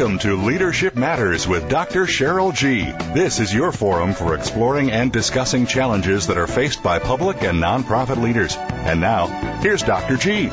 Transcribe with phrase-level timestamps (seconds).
[0.00, 2.06] Welcome to Leadership Matters with Dr.
[2.06, 2.84] Cheryl G.
[3.12, 7.62] This is your forum for exploring and discussing challenges that are faced by public and
[7.62, 8.56] nonprofit leaders.
[8.56, 9.26] And now,
[9.60, 10.16] here's Dr.
[10.16, 10.48] G.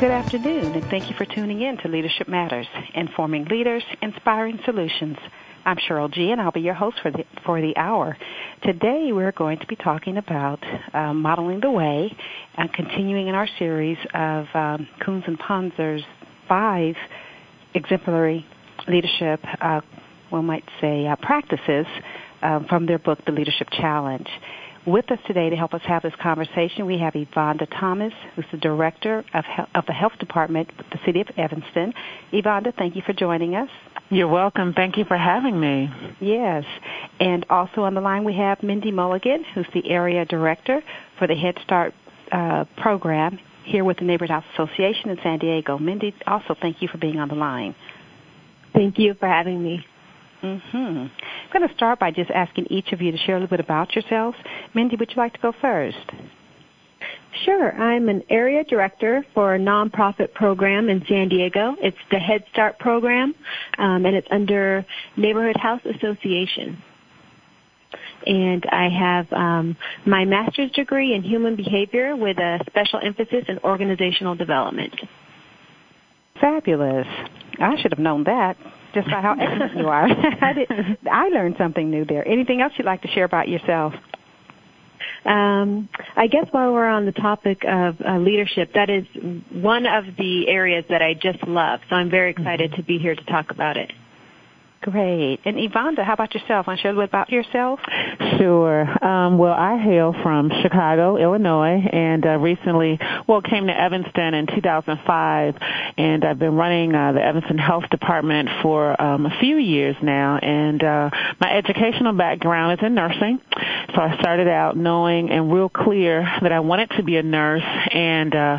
[0.00, 5.16] Good afternoon, and thank you for tuning in to Leadership Matters, informing leaders, inspiring solutions.
[5.64, 8.16] I'm Cheryl G, and I'll be your host for the for the hour.
[8.64, 10.58] Today, we're going to be talking about
[10.92, 12.16] uh, modeling the way,
[12.56, 16.02] and continuing in our series of um, Kouzes and Posner's
[16.48, 16.96] five
[17.74, 18.46] exemplary
[18.88, 19.80] leadership, uh,
[20.30, 21.86] one might say, uh, practices
[22.42, 24.28] uh, from their book, The Leadership Challenge.
[24.86, 28.56] With us today to help us have this conversation, we have Evonda Thomas, who's the
[28.56, 31.92] director of, of the health department with the city of Evanston.
[32.32, 33.68] Evonda, thank you for joining us.
[34.08, 34.72] You're welcome.
[34.72, 35.90] Thank you for having me.
[36.20, 36.64] Yes.
[37.20, 40.82] And also on the line we have Mindy Mulligan, who's the area director
[41.18, 41.92] for the Head Start
[42.32, 43.38] uh, program
[43.70, 45.78] here with the Neighborhood House Association in San Diego.
[45.78, 47.74] Mindy, also thank you for being on the line.
[48.74, 49.84] Thank you for having me.
[50.42, 50.76] Mm-hmm.
[50.76, 51.10] I'm
[51.52, 53.94] going to start by just asking each of you to share a little bit about
[53.94, 54.36] yourselves.
[54.74, 55.98] Mindy, would you like to go first?
[57.44, 57.72] Sure.
[57.72, 61.76] I'm an area director for a nonprofit program in San Diego.
[61.80, 63.34] It's the Head Start program,
[63.78, 64.84] um, and it's under
[65.16, 66.82] Neighborhood House Association.
[68.26, 73.58] And I have um, my master's degree in human behavior with a special emphasis in
[73.60, 74.94] organizational development.
[76.40, 77.06] Fabulous.
[77.58, 78.56] I should have known that
[78.94, 80.04] just by how excellent you are.
[80.42, 82.26] I, did, I learned something new there.
[82.26, 83.94] Anything else you'd like to share about yourself?
[85.24, 89.04] Um, I guess while we're on the topic of uh, leadership, that is
[89.52, 91.80] one of the areas that I just love.
[91.90, 92.80] So I'm very excited mm-hmm.
[92.80, 93.92] to be here to talk about it.
[94.82, 95.40] Great.
[95.44, 96.66] And Evonda, how about yourself?
[96.66, 97.80] Want to share a little bit about yourself?
[98.38, 99.04] Sure.
[99.04, 102.98] Um, well, I hail from Chicago, Illinois, and uh, recently,
[103.28, 105.54] well, came to Evanston in 2005,
[105.98, 110.38] and I've been running uh, the Evanston Health Department for um, a few years now.
[110.38, 113.38] And uh, my educational background is in nursing,
[113.94, 117.62] so I started out knowing and real clear that I wanted to be a nurse,
[117.92, 118.58] and uh,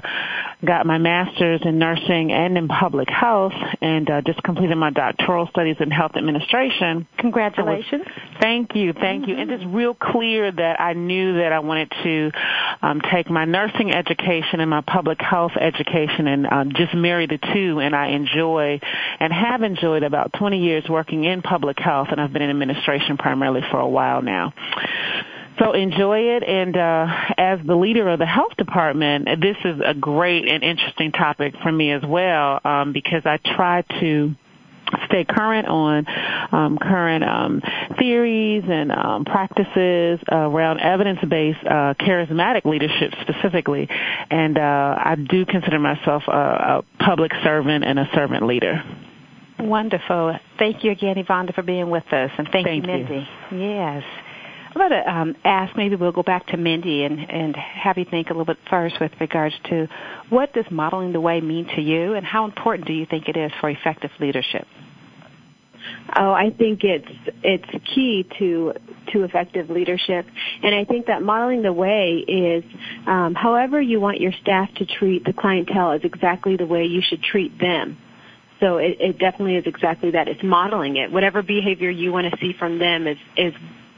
[0.65, 5.47] got my master's in nursing and in public health, and uh, just completed my doctoral
[5.47, 7.07] studies in health administration.
[7.17, 8.03] Congratulations.
[8.05, 9.31] Was, thank you, thank mm-hmm.
[9.31, 9.37] you.
[9.37, 12.31] And just real clear that I knew that I wanted to
[12.81, 17.39] um, take my nursing education and my public health education and uh, just marry the
[17.53, 17.79] two.
[17.79, 18.79] And I enjoy
[19.19, 23.17] and have enjoyed about 20 years working in public health, and I've been in administration
[23.17, 24.53] primarily for a while now.
[25.59, 26.43] So enjoy it.
[26.43, 27.07] And uh,
[27.37, 31.71] as the leader of the health department, this is a great and interesting topic for
[31.71, 34.35] me as well um, because I try to
[35.05, 36.05] stay current on
[36.51, 37.61] um, current um,
[37.97, 43.87] theories and um, practices around evidence-based uh, charismatic leadership specifically.
[44.29, 48.83] And uh, I do consider myself a, a public servant and a servant leader.
[49.59, 50.37] Wonderful.
[50.57, 52.31] Thank you again, Yvonne, for being with us.
[52.37, 53.27] And thank, thank you, Mindy.
[53.51, 53.57] You.
[53.59, 54.03] Yes.
[54.73, 58.05] I'm going to um, ask, maybe we'll go back to Mindy and, and have you
[58.09, 59.87] think a little bit first with regards to
[60.29, 63.35] what does modeling the way mean to you and how important do you think it
[63.35, 64.65] is for effective leadership?
[66.15, 67.07] Oh, I think it's
[67.43, 68.73] it's key to
[69.13, 70.27] to effective leadership,
[70.61, 72.63] and I think that modeling the way is
[73.07, 77.01] um, however you want your staff to treat the clientele is exactly the way you
[77.01, 77.97] should treat them.
[78.59, 80.27] So it, it definitely is exactly that.
[80.27, 81.11] It's modeling it.
[81.11, 83.53] Whatever behavior you want to see from them is is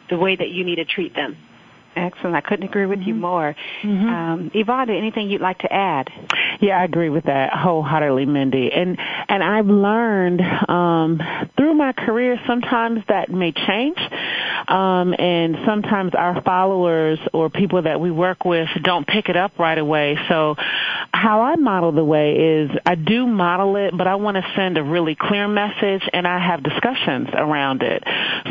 [0.09, 1.37] the way that you need to treat them.
[1.95, 2.35] Excellent.
[2.35, 3.09] I couldn't agree with mm-hmm.
[3.09, 3.55] you more.
[3.83, 4.07] Mm-hmm.
[4.07, 6.09] Um, Yvonne, anything you'd like to add?
[6.59, 8.71] Yeah, I agree with that wholeheartedly, Mindy.
[8.71, 11.21] And and I've learned um,
[11.57, 13.97] through my career sometimes that may change,
[14.67, 19.59] um, and sometimes our followers or people that we work with don't pick it up
[19.59, 20.17] right away.
[20.29, 20.55] So,
[21.13, 24.77] how I model the way is I do model it, but I want to send
[24.77, 28.03] a really clear message, and I have discussions around it.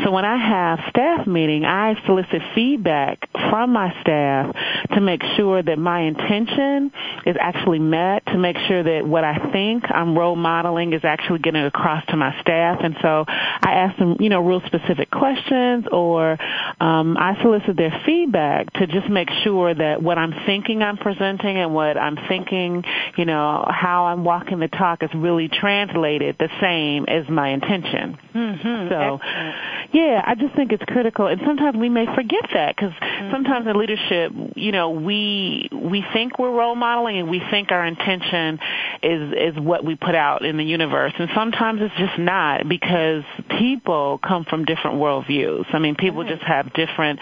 [0.03, 4.55] So when I have staff meeting, I solicit feedback from my staff
[4.93, 6.91] to make sure that my intention
[7.25, 11.39] is actually met, to make sure that what I think I'm role modeling is actually
[11.39, 12.79] getting across to my staff.
[12.83, 16.37] And so I ask them, you know, real specific questions or
[16.79, 21.57] um, I solicit their feedback to just make sure that what I'm thinking I'm presenting
[21.57, 22.83] and what I'm thinking,
[23.17, 28.17] you know, how I'm walking the talk is really translated the same as my intention.
[28.33, 28.89] Mm-hmm.
[28.89, 29.55] So, Excellent.
[29.93, 31.27] yeah, I just think it's critical.
[31.27, 32.93] And sometimes we may forget that because.
[33.31, 37.85] Sometimes in leadership, you know, we we think we're role modeling and we think our
[37.85, 38.59] intention
[39.01, 43.23] is is what we put out in the universe, and sometimes it's just not because
[43.59, 45.65] people come from different worldviews.
[45.73, 47.19] I mean, people just have different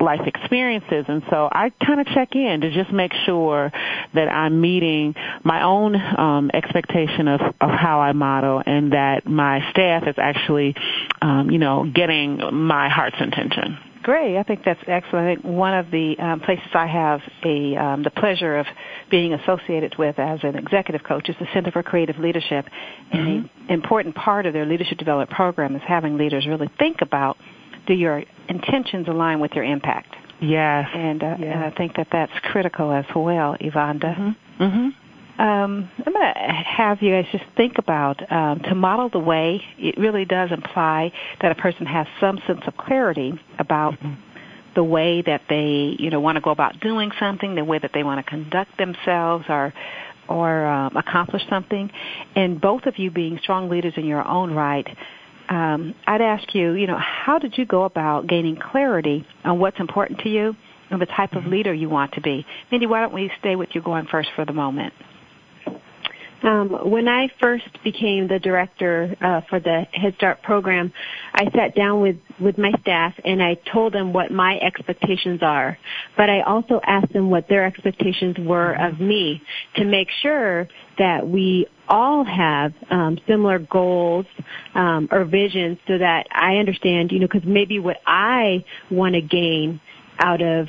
[0.00, 3.70] life experiences, and so I kind of check in to just make sure
[4.14, 5.14] that I'm meeting
[5.44, 10.74] my own um, expectation of of how I model, and that my staff is actually,
[11.20, 13.89] um, you know, getting my heart's intention.
[14.02, 14.38] Great.
[14.38, 15.28] I think that's excellent.
[15.28, 18.66] I think one of the um, places I have a um, the pleasure of
[19.10, 22.66] being associated with as an executive coach is the Center for Creative Leadership.
[23.12, 23.64] And mm-hmm.
[23.68, 27.36] an important part of their leadership development program is having leaders really think about
[27.86, 30.14] do your intentions align with your impact.
[30.40, 30.88] Yes.
[30.94, 31.52] And, uh, yes.
[31.54, 34.16] and I think that that's critical as well, Evonda.
[34.16, 34.62] Mm-hmm.
[34.62, 34.88] Mm-hmm.
[35.40, 39.62] Um, I'm going to have you guys just think about um, to model the way.
[39.78, 44.20] It really does imply that a person has some sense of clarity about mm-hmm.
[44.74, 47.92] the way that they, you know, want to go about doing something, the way that
[47.94, 49.72] they want to conduct themselves, or
[50.28, 51.90] or um, accomplish something.
[52.36, 54.86] And both of you being strong leaders in your own right,
[55.48, 59.80] um, I'd ask you, you know, how did you go about gaining clarity on what's
[59.80, 60.54] important to you
[60.90, 61.50] and the type of mm-hmm.
[61.50, 62.44] leader you want to be?
[62.70, 64.92] Mindy, why don't we stay with you going first for the moment?
[66.42, 70.92] Um, when I first became the director uh, for the Head Start program,
[71.34, 75.76] I sat down with with my staff and I told them what my expectations are.
[76.16, 79.42] But I also asked them what their expectations were of me
[79.76, 80.66] to make sure
[80.98, 84.24] that we all have um, similar goals
[84.74, 89.20] um, or visions, so that I understand, you know, because maybe what I want to
[89.20, 89.80] gain
[90.18, 90.68] out of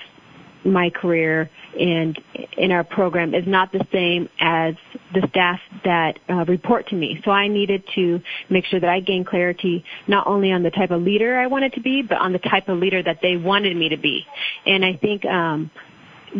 [0.66, 4.76] my career in our program is not the same as
[5.14, 7.22] the staff that uh, report to me.
[7.24, 10.92] So I needed to make sure that I gained clarity not only on the type
[10.92, 13.76] of leader I wanted to be, but on the type of leader that they wanted
[13.76, 14.26] me to be.
[14.66, 15.72] And I think um,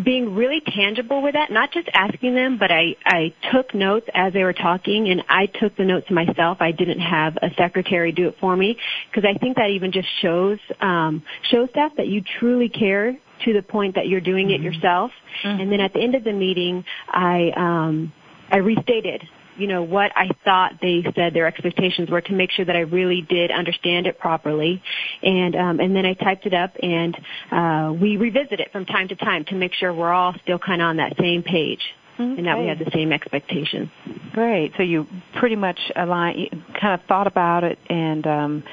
[0.04, 4.32] being really tangible with that, not just asking them, but I, I took notes as
[4.32, 6.58] they were talking and I took the notes myself.
[6.60, 8.78] I didn't have a secretary do it for me
[9.10, 13.52] because I think that even just shows, um, shows staff that you truly care to
[13.52, 14.64] the point that you're doing mm-hmm.
[14.64, 15.10] it yourself.
[15.44, 15.60] Mm-hmm.
[15.60, 18.12] And then at the end of the meeting, I, um,
[18.50, 19.22] I restated
[19.62, 22.80] you know, what I thought they said their expectations were to make sure that I
[22.80, 24.82] really did understand it properly.
[25.22, 27.16] And, um, and then I typed it up and,
[27.52, 30.82] uh, we revisit it from time to time to make sure we're all still kind
[30.82, 31.78] of on that same page.
[32.14, 32.24] Okay.
[32.24, 33.88] And that we have the same expectations.
[34.32, 34.72] Great.
[34.76, 35.06] So you
[35.38, 38.64] pretty much align, kind of thought about it and, um,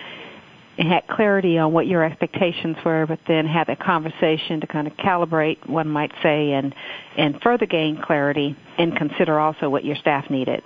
[0.80, 4.88] and had clarity on what your expectations were, but then had a conversation to kind
[4.88, 6.74] of calibrate, one might say, and
[7.18, 10.64] and further gain clarity and consider also what your staff needed.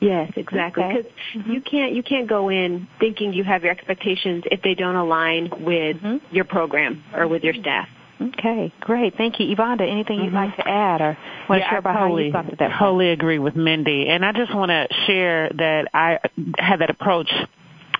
[0.00, 0.84] Yes, exactly.
[0.86, 1.38] Because okay.
[1.38, 1.50] mm-hmm.
[1.50, 5.50] you can't you can't go in thinking you have your expectations if they don't align
[5.60, 6.34] with mm-hmm.
[6.34, 7.88] your program or with your staff.
[8.20, 9.16] Okay, great.
[9.16, 9.54] Thank you.
[9.54, 10.34] Evonda, anything you'd mm-hmm.
[10.34, 11.16] like to add or
[11.48, 12.72] want yeah, to share about totally, how you thought that?
[12.72, 14.08] I totally agree with Mindy.
[14.08, 16.18] And I just want to share that I
[16.58, 17.30] had that approach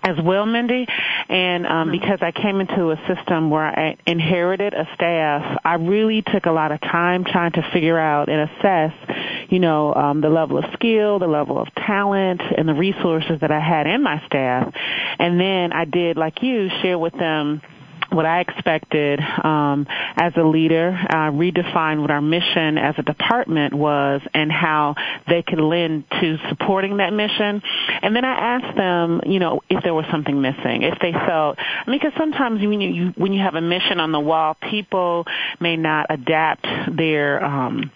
[0.03, 0.87] as well, Mindy.
[1.29, 1.91] And um, mm-hmm.
[1.93, 6.53] because I came into a system where I inherited a staff, I really took a
[6.53, 8.93] lot of time trying to figure out and assess,
[9.50, 13.50] you know, um, the level of skill, the level of talent, and the resources that
[13.50, 14.73] I had in my staff.
[15.19, 17.62] And then I did, like you, share with them
[18.11, 23.75] what I expected um, as a leader, uh, redefine what our mission as a department
[23.75, 24.95] was and how
[25.29, 27.62] they could lend to supporting that mission.
[28.03, 31.59] And then I asked them, you know, if there was something missing, if they felt,
[31.59, 34.57] I mean, because sometimes when you, you when you have a mission on the wall,
[34.71, 35.27] people
[35.61, 37.91] may not adapt their um,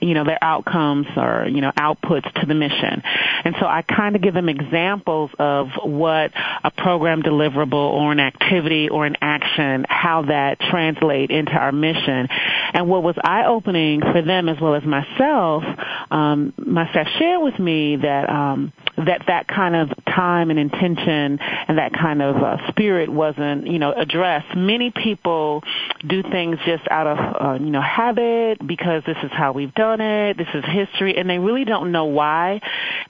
[0.00, 3.02] you know, their outcomes or, you know, outputs to the mission.
[3.44, 6.32] And so I kind of give them examples of what
[6.64, 12.28] a program deliverable or an activity or an action, how that translate into our mission.
[12.72, 15.64] And what was eye-opening for them as well as myself,
[16.10, 21.38] um, my staff shared with me that, um, that that kind of time and intention
[21.40, 24.54] and that kind of uh, spirit wasn't, you know, addressed.
[24.56, 25.62] Many people
[26.06, 29.89] do things just out of, uh, you know, habit because this is how we've done
[29.98, 32.60] it, this is history, and they really don't know why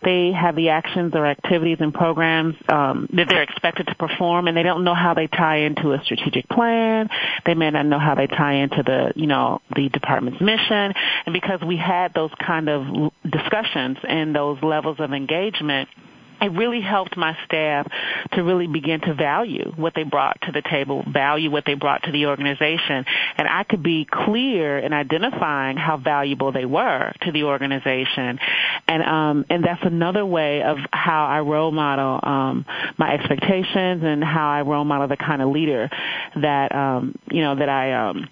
[0.03, 4.57] they have the actions or activities and programs um, that they're expected to perform, and
[4.57, 7.09] they don't know how they tie into a strategic plan.
[7.45, 10.95] They may not know how they tie into the, you know, the department's mission.
[11.27, 15.89] And because we had those kind of discussions and those levels of engagement,
[16.41, 17.87] it really helped my staff
[18.33, 22.03] to really begin to value what they brought to the table, value what they brought
[22.05, 23.05] to the organization.
[23.37, 28.39] And I could be clear in identifying how valuable they were to the organization.
[28.89, 32.65] And, um, and that's another way of how I role model, um,
[32.99, 35.91] my expectations and how I role model the kind of leader
[36.37, 38.29] that, um, you know, that I, um,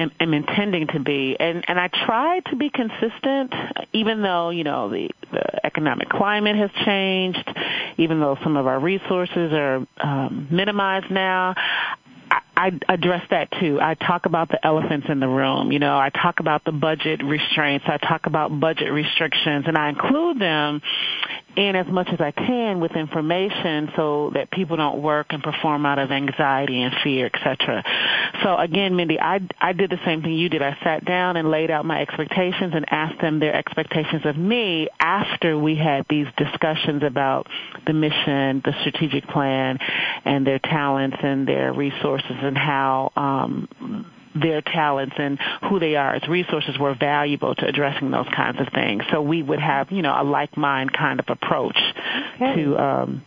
[0.00, 1.36] am, am intending to be.
[1.38, 3.52] And, and I try to be consistent,
[3.92, 7.48] even though, you know, the the economic climate has changed,
[7.98, 11.54] even though some of our resources are um, minimized now.
[12.56, 13.80] I address that too.
[13.80, 15.72] I talk about the elephants in the room.
[15.72, 17.86] You know, I talk about the budget restraints.
[17.88, 20.82] I talk about budget restrictions and I include them
[21.56, 25.84] in as much as I can with information so that people don't work and perform
[25.84, 27.82] out of anxiety and fear, etc.
[28.42, 30.62] So again, Mindy, I, I did the same thing you did.
[30.62, 34.88] I sat down and laid out my expectations and asked them their expectations of me
[35.00, 37.46] after we had these discussions about
[37.86, 39.78] the mission, the strategic plan,
[40.24, 46.14] and their talents and their resources and how um, their talents and who they are
[46.14, 49.02] as resources were valuable to addressing those kinds of things.
[49.10, 51.78] So we would have, you know, a like mind kind of approach
[52.36, 52.62] okay.
[52.62, 53.22] to um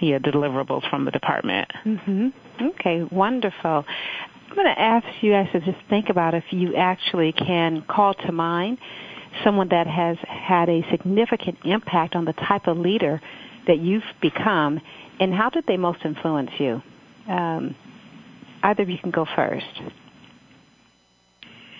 [0.00, 1.70] yeah, deliverables from the department.
[1.84, 2.28] Mm-hmm.
[2.62, 3.84] Okay, wonderful.
[4.48, 8.14] I'm going to ask you guys to just think about if you actually can call
[8.14, 8.78] to mind
[9.44, 13.20] someone that has had a significant impact on the type of leader
[13.66, 14.80] that you've become,
[15.20, 16.82] and how did they most influence you?
[17.28, 17.76] Um,
[18.62, 19.80] either of you can go first.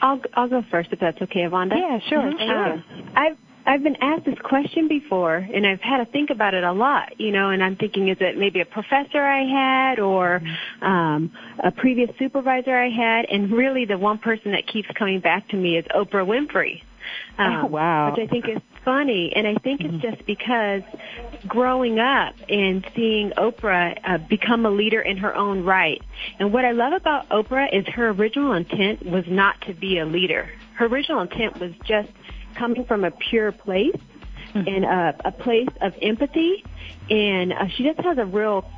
[0.01, 1.71] I'll I'll go first if that's okay, Yvonne.
[1.71, 2.19] Yeah, sure.
[2.19, 2.39] Mm-hmm.
[2.39, 2.73] sure.
[2.73, 6.65] Um, I've I've been asked this question before, and I've had to think about it
[6.65, 7.21] a lot.
[7.21, 10.85] You know, and I'm thinking, is it maybe a professor I had, or mm-hmm.
[10.85, 13.27] um, a previous supervisor I had?
[13.27, 16.83] And really, the one person that keeps coming back to me is Oprah Winfrey.
[17.39, 18.11] Um, oh, wow.
[18.11, 20.01] Which I think is funny, and I think it's mm-hmm.
[20.01, 20.83] just because
[21.47, 26.03] growing up and seeing Oprah uh, become a leader in her own right.
[26.39, 30.07] And what I love about Oprah is her original intent was not to be a
[30.07, 30.51] leader.
[30.75, 32.11] Her original intent was just
[32.55, 33.97] coming from a pure place
[34.55, 34.69] mm-hmm.
[34.69, 36.65] and a, a place of empathy,
[37.09, 38.69] and uh, she just has a real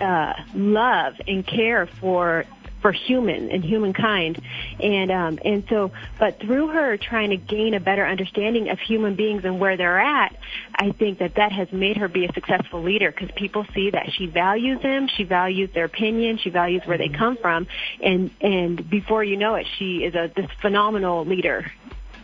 [0.00, 2.44] uh, love and care for
[2.80, 4.40] for human and humankind.
[4.80, 9.14] And um and so but through her trying to gain a better understanding of human
[9.14, 10.36] beings and where they're at
[10.74, 14.10] i think that that has made her be a successful leader because people see that
[14.12, 17.16] she values them she values their opinion she values where they mm-hmm.
[17.16, 17.66] come from.
[18.02, 21.70] And and before you know it she is a this phenomenal leader.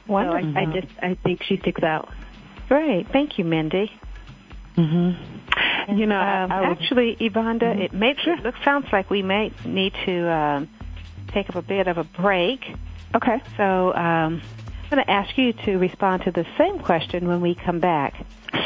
[0.07, 0.53] Wonderful.
[0.53, 2.09] so I, I just i think she sticks out.
[2.69, 3.91] Great thank you mindy
[4.77, 5.97] Mm-hmm.
[5.97, 7.81] You know, um, actually, Yvonne, mm-hmm.
[7.83, 8.47] it may sure.
[8.47, 10.69] it sounds like we may need to um,
[11.33, 12.61] take up a bit of a break.
[13.15, 13.43] Okay.
[13.57, 17.55] So um, I'm going to ask you to respond to the same question when we
[17.55, 18.15] come back.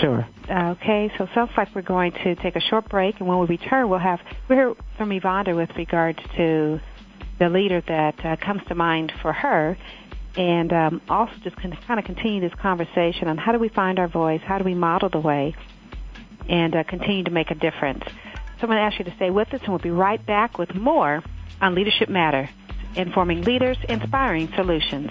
[0.01, 0.27] Sure.
[0.49, 1.11] Okay.
[1.19, 3.89] So it sounds like we're going to take a short break, and when we return,
[3.89, 6.81] we'll have we'll hear from Yvonne with regards to
[7.39, 9.77] the leader that uh, comes to mind for her,
[10.37, 14.09] and um, also just kind of continue this conversation on how do we find our
[14.09, 15.55] voice, how do we model the way
[16.49, 18.05] and uh, continue to make a difference.
[18.07, 20.59] So I'm going to ask you to stay with us, and we'll be right back
[20.59, 21.23] with more
[21.61, 22.49] on Leadership Matter,
[22.97, 25.11] informing leaders, inspiring solutions.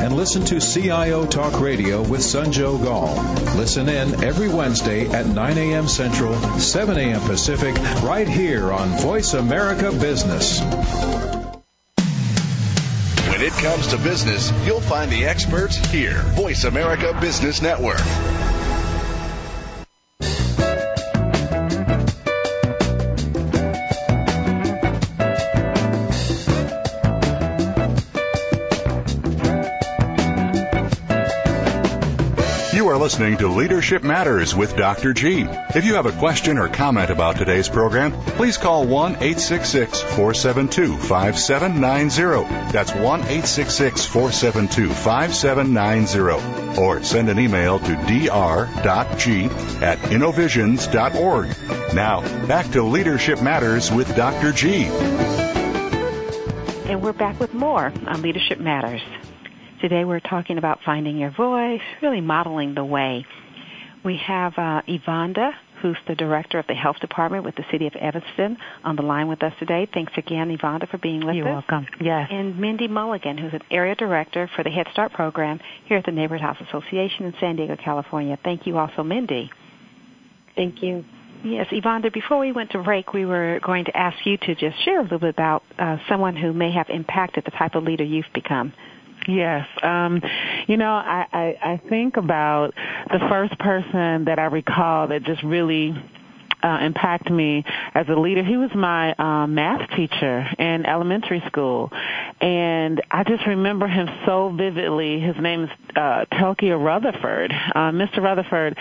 [0.00, 3.22] and listen to CIO Talk Radio with Sanjog Aul.
[3.56, 5.86] Listen in every Wednesday at 9 a.m.
[5.88, 7.20] Central, 7 a.m.
[7.20, 10.60] Pacific, right here on Voice America Business.
[13.28, 16.22] When it comes to business, you'll find the experts here.
[16.34, 18.00] Voice America Business Network.
[33.00, 35.14] Listening to Leadership Matters with Dr.
[35.14, 35.46] G.
[35.74, 40.98] If you have a question or comment about today's program, please call 1 866 472
[40.98, 42.72] 5790.
[42.72, 46.78] That's 1 866 472 5790.
[46.78, 49.44] Or send an email to dr.g
[49.82, 51.56] at innovisions.org.
[51.94, 54.52] Now, back to Leadership Matters with Dr.
[54.52, 54.84] G.
[56.84, 59.00] And we're back with more on Leadership Matters.
[59.80, 63.24] Today we're talking about finding your voice, really modeling the way.
[64.04, 67.94] We have uh, Evonda, who's the director of the health department with the city of
[67.94, 69.88] Evanston, on the line with us today.
[69.92, 71.64] Thanks again, Evonda, for being with You're us.
[71.68, 71.86] You're welcome.
[71.98, 72.28] Yes.
[72.30, 76.12] And Mindy Mulligan, who's an area director for the Head Start program here at the
[76.12, 78.38] Neighborhood House Association in San Diego, California.
[78.44, 79.50] Thank you also, Mindy.
[80.56, 81.06] Thank you.
[81.42, 84.84] Yes, Evonda, before we went to break, we were going to ask you to just
[84.84, 88.04] share a little bit about uh, someone who may have impacted the type of leader
[88.04, 88.74] you've become.
[89.30, 89.66] Yes.
[89.82, 90.20] Um,
[90.66, 92.74] you know, I, I, I think about
[93.10, 95.94] the first person that I recall that just really
[96.62, 98.42] uh, impact me as a leader.
[98.42, 101.90] He was my uh, math teacher in elementary school,
[102.40, 105.20] and I just remember him so vividly.
[105.20, 107.52] His name is uh, Telkia Rutherford.
[107.52, 108.18] Uh, Mr.
[108.18, 108.76] Rutherford,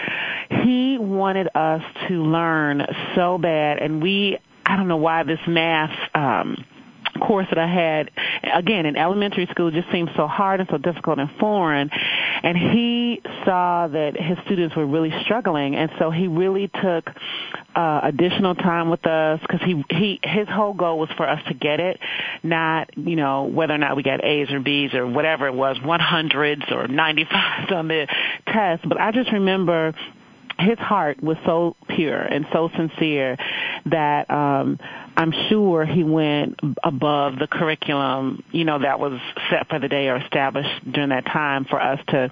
[0.63, 4.39] he wanted us to learn so bad, and we.
[4.65, 6.63] I don't know why this math um,
[7.19, 8.11] course that I had,
[8.53, 11.89] again, in elementary school just seemed so hard and so difficult and foreign.
[12.43, 15.75] And he saw that his students were really struggling.
[15.75, 17.09] And so he really took
[17.75, 21.53] uh, additional time with us because he, he, his whole goal was for us to
[21.53, 21.99] get it,
[22.43, 25.77] not, you know, whether or not we got A's or B's or whatever it was,
[25.77, 28.07] 100s or 95s on the
[28.47, 28.87] test.
[28.87, 29.93] But I just remember
[30.59, 33.37] his heart was so pure and so sincere
[33.85, 34.77] that um
[35.15, 39.19] I'm sure he went above the curriculum, you know, that was
[39.49, 42.31] set for the day or established during that time for us to,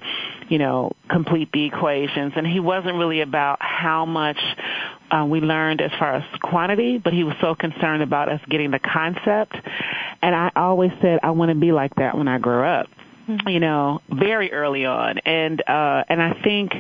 [0.50, 2.34] you know, complete the equations.
[2.36, 4.38] And he wasn't really about how much
[5.12, 8.72] uh, we learned as far as quantity, but he was so concerned about us getting
[8.72, 9.56] the concept.
[10.22, 12.88] And I always said, I want to be like that when I grow up.
[13.46, 15.18] You know, very early on.
[15.20, 16.72] And uh and I think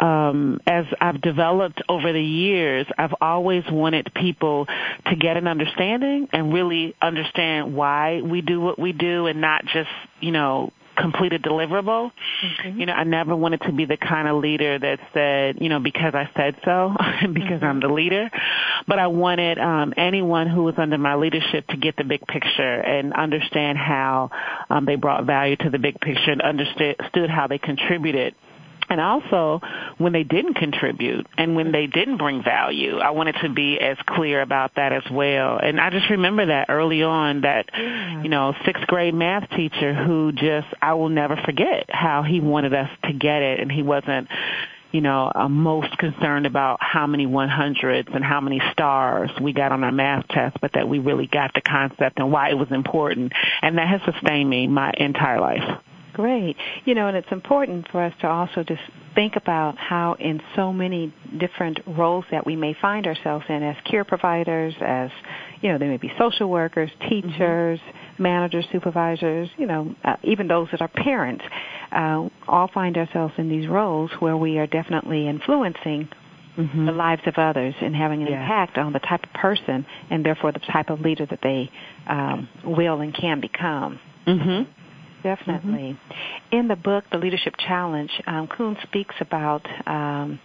[0.00, 4.66] um as I've developed over the years, I've always wanted people
[5.06, 9.64] to get an understanding and really understand why we do what we do and not
[9.64, 12.10] just, you know, complete a deliverable.
[12.44, 12.80] Mm-hmm.
[12.80, 15.80] You know, I never wanted to be the kind of leader that said, you know,
[15.80, 17.64] because I said so, because mm-hmm.
[17.64, 18.30] I'm the leader.
[18.86, 22.80] But I wanted um, anyone who was under my leadership to get the big picture
[22.80, 24.30] and understand how
[24.70, 28.34] um, they brought value to the big picture and understood how they contributed
[28.92, 29.60] and also
[29.96, 32.98] when they didn't contribute and when they didn't bring value.
[32.98, 35.56] I wanted to be as clear about that as well.
[35.56, 38.22] And I just remember that early on that, yeah.
[38.22, 42.74] you know, sixth grade math teacher who just, I will never forget how he wanted
[42.74, 44.28] us to get it and he wasn't,
[44.90, 49.72] you know, uh, most concerned about how many 100s and how many stars we got
[49.72, 52.70] on our math test, but that we really got the concept and why it was
[52.70, 53.32] important.
[53.62, 55.80] And that has sustained me my entire life.
[56.12, 56.56] Great.
[56.84, 58.82] You know, and it's important for us to also just
[59.14, 63.76] think about how in so many different roles that we may find ourselves in as
[63.90, 65.10] care providers, as,
[65.60, 68.22] you know, they may be social workers, teachers, mm-hmm.
[68.22, 71.44] managers, supervisors, you know, uh, even those that are parents,
[71.92, 76.08] uh, all find ourselves in these roles where we are definitely influencing
[76.54, 76.84] Mm-hmm.
[76.84, 78.42] the lives of others and having an yeah.
[78.42, 81.70] impact on the type of person and therefore the type of leader that they
[82.06, 83.98] um, will and can become.
[84.26, 84.70] Mm-hmm.
[85.22, 85.96] Definitely.
[85.96, 86.56] Mm-hmm.
[86.56, 90.40] In the book, The Leadership Challenge, um, Kouzes speaks about um,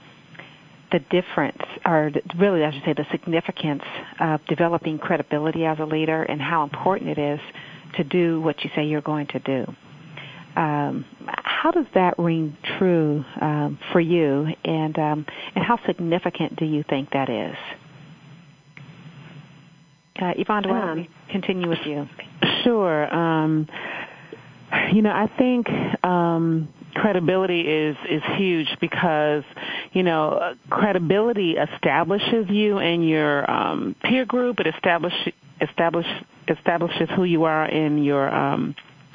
[0.91, 3.83] the difference, or really, I should say, the significance
[4.19, 7.39] of developing credibility as a leader and how important it is
[7.95, 9.65] to do what you say you're going to do.
[10.55, 16.65] Um, how does that ring true um, for you, and um, and how significant do
[16.65, 17.55] you think that is?
[20.19, 22.07] Uh, Yvonne, do I um, continue with you?
[22.63, 23.13] Sure.
[23.13, 23.67] Um,
[24.97, 25.69] you know, I think
[26.03, 29.43] um, credibility is is huge because
[29.93, 34.59] you know credibility establishes you in your um, peer group.
[34.59, 36.07] It establishes establish
[36.47, 38.73] establishes who you are in your um,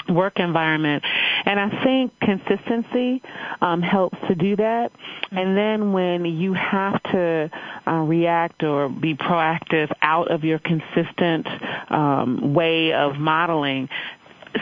[0.08, 1.02] work environment.
[1.44, 3.20] And I think consistency
[3.60, 4.92] um, helps to do that.
[5.32, 7.50] And then when you have to
[7.86, 11.46] uh, react or be proactive out of your consistent
[11.90, 13.88] um, way of modeling,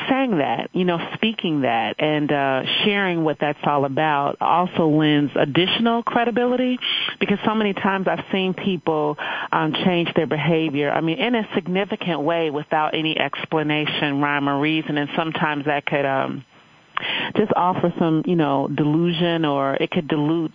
[0.08, 5.32] saying that, you know, speaking that and uh, sharing what that's all about also lends
[5.36, 6.78] additional credibility
[7.18, 9.16] because so many times I've seen people
[9.52, 10.90] um, change their behavior.
[10.90, 15.86] I mean, in a significant way without any explanation, rhyme, or reason, and sometimes that
[15.86, 16.04] could.
[16.04, 16.44] Um,
[17.34, 20.54] just offer some, you know, delusion or it could dilute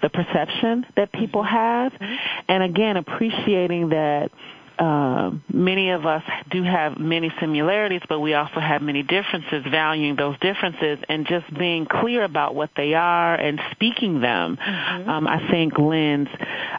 [0.00, 1.54] the perception that people mm-hmm.
[1.54, 1.92] have.
[1.92, 2.14] Mm-hmm.
[2.48, 4.30] And again, appreciating that
[4.78, 10.16] uh, many of us do have many similarities, but we also have many differences, valuing
[10.16, 15.08] those differences and just being clear about what they are and speaking them, mm-hmm.
[15.08, 16.30] um, I think lends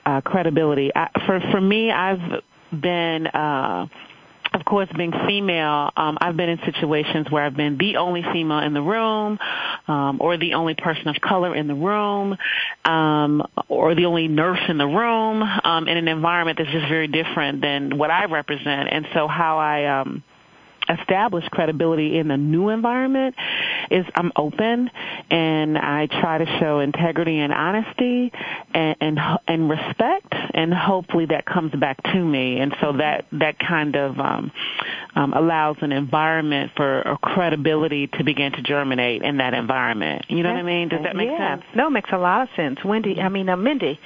[0.06, 0.92] uh, credibility.
[0.96, 3.88] I, for, for me, I've been, uh,
[4.54, 8.60] of course, being female, um, I've been in situations where I've been the only female
[8.60, 9.40] in the room,
[9.88, 12.38] um, or the only person of color in the room,
[12.86, 17.08] um, or the only nurse in the room, um, in an environment that's just very
[17.08, 18.90] different than what I represent.
[18.92, 20.24] And so how I, um,
[20.90, 23.36] establish credibility in the new environment
[23.90, 24.90] is I'm open
[25.30, 28.32] and I try to show integrity and honesty
[28.74, 33.60] and and, and respect and hopefully that comes back to me and so that that
[33.60, 34.52] kind of um,
[35.16, 40.26] um, allows an environment for credibility to begin to germinate in that environment.
[40.30, 40.90] You know what I mean?
[40.90, 41.56] Does that make yeah.
[41.56, 41.66] sense?
[41.76, 42.84] No, it makes a lot of sense.
[42.84, 44.00] Wendy, I mean, uh, Mindy,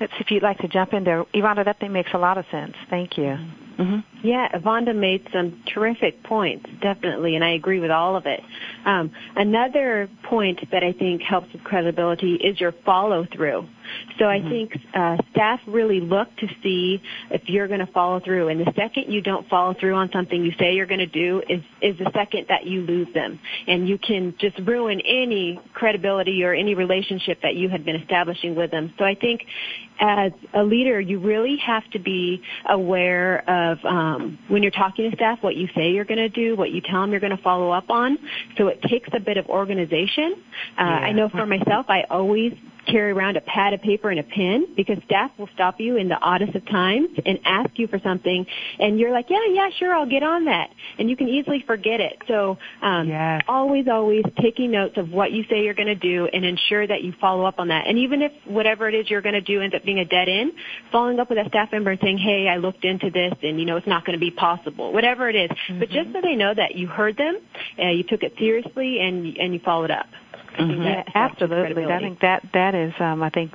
[0.00, 1.24] if you'd like to jump in there.
[1.34, 2.74] Ivana, that thing makes a lot of sense.
[2.90, 3.24] Thank you.
[3.24, 3.73] Mm-hmm.
[4.22, 8.40] Yeah, Evonda made some terrific points, definitely, and I agree with all of it.
[8.86, 13.66] Um, another point that I think helps with credibility is your follow through.
[14.18, 14.48] So I mm-hmm.
[14.48, 18.72] think uh, staff really look to see if you're going to follow through, and the
[18.76, 21.98] second you don't follow through on something you say you're going to do is is
[21.98, 26.74] the second that you lose them, and you can just ruin any credibility or any
[26.74, 28.94] relationship that you had been establishing with them.
[28.98, 29.42] So I think
[30.00, 35.16] as a leader, you really have to be aware of um, when you're talking to
[35.16, 37.42] staff what you say you're going to do, what you tell them you're going to
[37.42, 38.18] follow up on.
[38.56, 40.34] So it takes a bit of organization.
[40.78, 40.84] Uh, yeah.
[40.84, 42.52] I know for myself, I always
[42.86, 46.08] carry around a pad of paper and a pen because staff will stop you in
[46.08, 48.46] the oddest of times and ask you for something
[48.78, 50.70] and you're like, yeah, yeah, sure, I'll get on that.
[50.98, 52.18] And you can easily forget it.
[52.28, 53.42] So, um, yes.
[53.48, 57.02] always, always taking notes of what you say you're going to do and ensure that
[57.02, 57.86] you follow up on that.
[57.86, 60.28] And even if whatever it is you're going to do ends up being a dead
[60.28, 60.52] end,
[60.92, 63.66] following up with a staff member and saying, hey, I looked into this and you
[63.66, 65.50] know, it's not going to be possible, whatever it is.
[65.50, 65.78] Mm-hmm.
[65.80, 67.38] But just so they know that you heard them,
[67.78, 70.06] uh, you took it seriously and, and you followed up.
[70.58, 70.82] Mm-hmm.
[70.82, 71.84] Yeah, absolutely.
[71.84, 73.52] I think that that is, um, I think,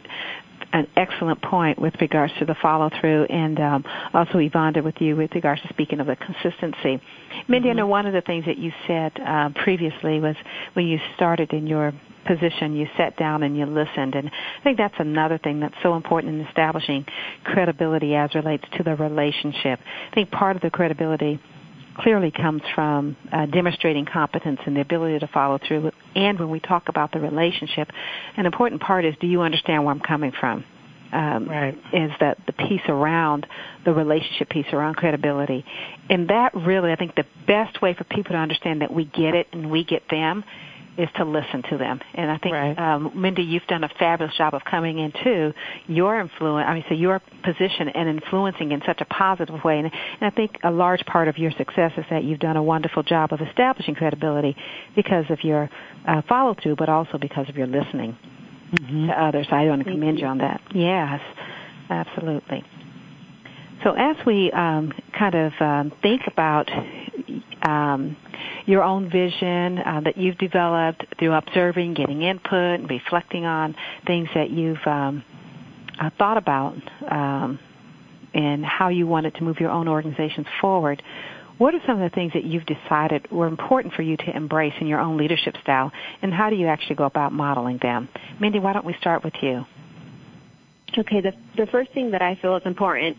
[0.72, 5.16] an excellent point with regards to the follow through, and um, also Yvonne with you
[5.16, 7.02] with regards to speaking of the consistency.
[7.48, 7.70] Mindy, mm-hmm.
[7.70, 10.36] I know one of the things that you said uh, previously was
[10.74, 11.94] when you started in your
[12.28, 15.96] position, you sat down and you listened, and I think that's another thing that's so
[15.96, 17.06] important in establishing
[17.44, 19.80] credibility as relates to the relationship.
[20.12, 21.40] I think part of the credibility
[22.00, 25.92] clearly comes from uh, demonstrating competence and the ability to follow through.
[26.16, 27.90] And when we talk about the relationship,
[28.38, 30.64] an important part is do you understand where I'm coming from?
[31.12, 31.76] Um, right.
[31.92, 33.48] Is that the piece around
[33.84, 35.66] the relationship piece around credibility?
[36.10, 39.34] And that really, I think, the best way for people to understand that we get
[39.34, 40.44] it and we get them
[40.98, 42.00] is to listen to them.
[42.14, 42.78] And I think, right.
[42.78, 45.54] um, Mindy, you've done a fabulous job of coming into
[45.88, 49.80] your influence, I mean, so your position and influencing in such a positive way.
[49.80, 52.64] And, and I think a large part of your success is that you've done a
[52.64, 54.56] wonderful job of establishing credibility
[54.96, 55.70] because of your
[56.08, 58.18] uh, follow through, but also because of your listening
[58.74, 59.08] mm-hmm.
[59.08, 59.48] to others.
[59.52, 60.26] I want to commend you.
[60.26, 60.62] you on that.
[60.74, 61.22] Yes,
[61.90, 62.64] absolutely.
[63.84, 66.70] So as we um, kind of um, think about
[67.62, 68.18] um,
[68.70, 74.30] your own vision uh, that you've developed through observing, getting input, and reflecting on things
[74.36, 75.24] that you've um,
[76.00, 76.76] uh, thought about
[77.10, 77.58] um,
[78.36, 81.02] and how you wanted to move your own organizations forward.
[81.58, 84.74] What are some of the things that you've decided were important for you to embrace
[84.80, 88.08] in your own leadership style, and how do you actually go about modeling them?
[88.40, 89.66] Mindy, why don't we start with you?
[90.98, 93.18] Okay, the, the first thing that I feel is important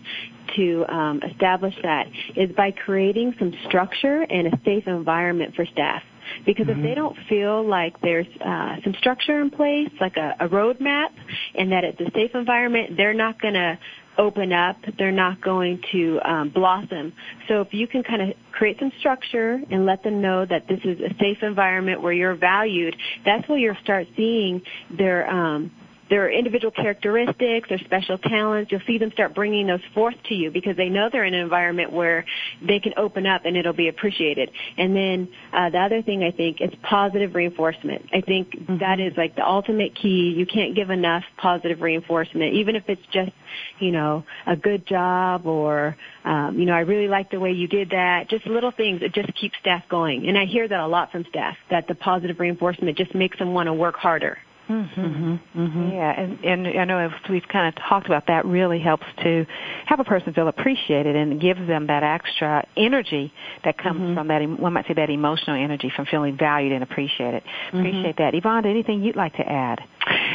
[0.57, 2.07] to um, establish that
[2.37, 6.03] is by creating some structure and a safe environment for staff.
[6.45, 6.81] Because mm-hmm.
[6.81, 11.09] if they don't feel like there's uh, some structure in place, like a, a roadmap,
[11.55, 13.79] and that it's a safe environment, they're not going to
[14.19, 14.77] open up.
[14.99, 17.13] They're not going to um, blossom.
[17.49, 20.81] So if you can kind of create some structure and let them know that this
[20.85, 25.73] is a safe environment where you're valued, that's where you'll start seeing their um,
[26.11, 28.71] their individual characteristics, their special talents.
[28.71, 31.41] You'll see them start bringing those forth to you because they know they're in an
[31.41, 32.27] environment where
[32.61, 34.51] they can open up and it'll be appreciated.
[34.77, 38.11] And then uh, the other thing I think is positive reinforcement.
[38.13, 38.79] I think mm-hmm.
[38.79, 40.35] that is like the ultimate key.
[40.37, 43.33] You can't give enough positive reinforcement, even if it's just
[43.79, 47.69] you know a good job or um, you know I really like the way you
[47.69, 48.29] did that.
[48.29, 50.29] Just little things that just keep staff going.
[50.29, 53.55] And I hear that a lot from staff that the positive reinforcement just makes them
[53.55, 54.39] want to work harder.
[54.71, 55.01] Mm-hmm.
[55.01, 55.61] Mm-hmm.
[55.61, 55.91] mm-hmm.
[55.91, 59.45] Yeah, and and I know we've kind of talked about that really helps to
[59.87, 63.33] have a person feel appreciated and gives them that extra energy
[63.65, 64.15] that comes mm-hmm.
[64.15, 67.43] from that one might say that emotional energy from feeling valued and appreciated.
[67.43, 67.79] Mm-hmm.
[67.79, 68.65] Appreciate that, Yvonne.
[68.65, 69.81] Anything you'd like to add?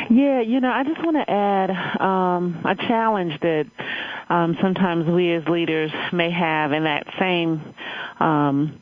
[0.09, 1.69] Yeah, you know, I just want to add
[2.01, 3.65] um, a challenge that
[4.29, 7.73] um, sometimes we as leaders may have in that same.
[8.19, 8.79] Um,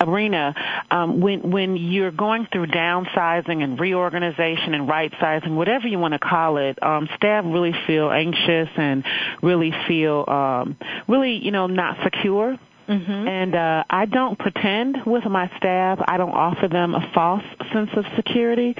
[0.00, 0.54] arena
[0.90, 6.12] um, when when you're going through downsizing and reorganization and right sizing, whatever you want
[6.12, 9.04] to call it, um, staff really feel anxious and
[9.42, 10.76] really feel um,
[11.08, 12.58] really you know not secure
[12.92, 13.28] Mm-hmm.
[13.28, 15.98] And uh, I don't pretend with my staff.
[16.06, 18.74] I don't offer them a false sense of security.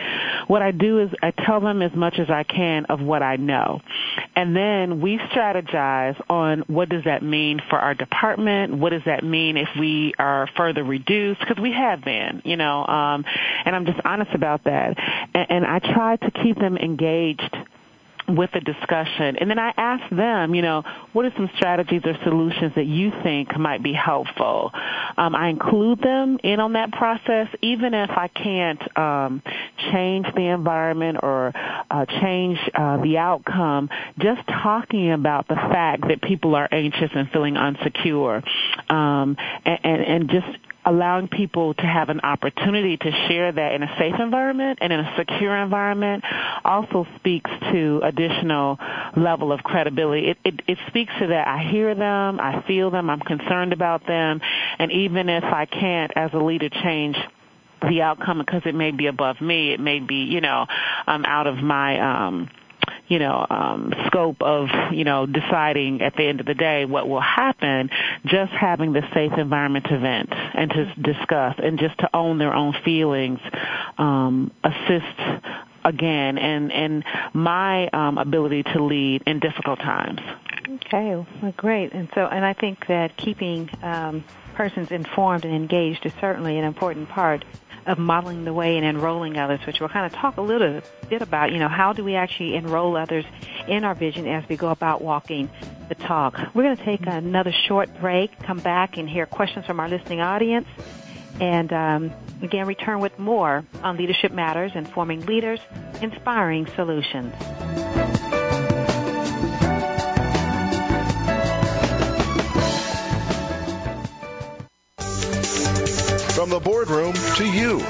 [0.49, 3.37] What I do is I tell them as much as I can of what I
[3.37, 3.81] know.
[4.37, 8.77] And then we strategize on what does that mean for our department?
[8.77, 11.41] What does that mean if we are further reduced?
[11.41, 13.25] Because we have been, you know, um,
[13.65, 14.97] and I'm just honest about that.
[15.35, 17.57] And, and I try to keep them engaged
[18.29, 19.37] with the discussion.
[19.37, 20.83] And then I ask them, you know,
[21.13, 24.71] what are some strategies or solutions that you think might be helpful?
[25.17, 29.43] Um, I include them in on that process, even if I can't um,
[29.93, 31.53] change the environment or
[31.91, 33.89] uh, change uh, the outcome.
[34.19, 38.43] Just talking about the fact that people are anxious and feeling insecure,
[38.89, 43.83] um, and, and, and just allowing people to have an opportunity to share that in
[43.83, 46.25] a safe environment and in a secure environment
[46.65, 48.79] also speaks to additional
[49.17, 50.31] level of credibility.
[50.31, 51.47] It, it, it speaks to that.
[51.47, 54.41] I hear them, I feel them, I'm concerned about them,
[54.79, 57.17] and even if I can't as a leader change
[57.81, 60.67] the outcome because it may be above me, it may be, you know,
[61.07, 62.49] um, out of my um
[63.13, 67.07] you know, um, scope of, you know, deciding at the end of the day what
[67.07, 67.91] will happen,
[68.25, 72.55] just having the safe environment to vent and to discuss and just to own their
[72.55, 73.39] own feelings
[73.99, 75.21] um, assists
[75.85, 80.21] again and and my um, ability to lead in difficult times.
[80.69, 81.93] Okay, well, great.
[81.93, 86.65] And so, and I think that keeping um, persons informed and engaged is certainly an
[86.65, 87.45] important part
[87.87, 91.23] of modeling the way and enrolling others, which we'll kind of talk a little bit
[91.23, 91.53] about.
[91.53, 93.25] You know, how do we actually enroll others
[93.67, 95.51] in our vision as we go about walking
[95.89, 96.39] the talk?
[96.55, 100.21] We're going to take another short break, come back and hear questions from our listening
[100.21, 100.69] audience,
[101.43, 105.59] and um, again return with more on Leadership Matters, informing leaders,
[106.01, 107.35] inspiring solutions.
[116.33, 117.81] From the boardroom to you,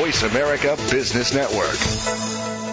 [0.00, 2.71] Voice America Business Network.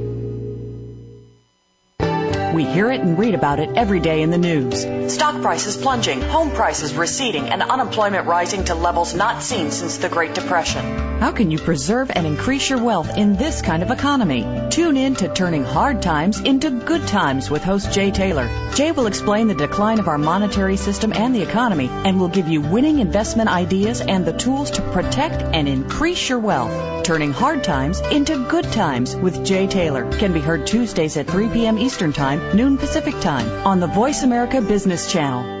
[2.53, 5.13] We hear it and read about it every day in the news.
[5.13, 10.09] Stock prices plunging, home prices receding, and unemployment rising to levels not seen since the
[10.09, 11.19] Great Depression.
[11.21, 14.45] How can you preserve and increase your wealth in this kind of economy?
[14.69, 18.49] Tune in to Turning Hard Times into Good Times with host Jay Taylor.
[18.73, 22.47] Jay will explain the decline of our monetary system and the economy and will give
[22.47, 27.03] you winning investment ideas and the tools to protect and increase your wealth.
[27.03, 31.49] Turning Hard Times into Good Times with Jay Taylor can be heard Tuesdays at 3
[31.49, 31.77] p.m.
[31.77, 35.59] Eastern Time noon Pacific Time on the Voice America Business Channel.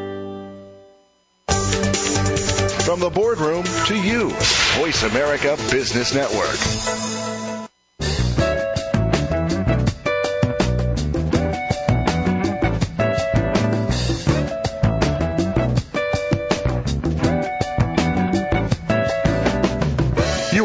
[2.83, 4.29] From the boardroom to you.
[4.79, 7.30] Voice America Business Network.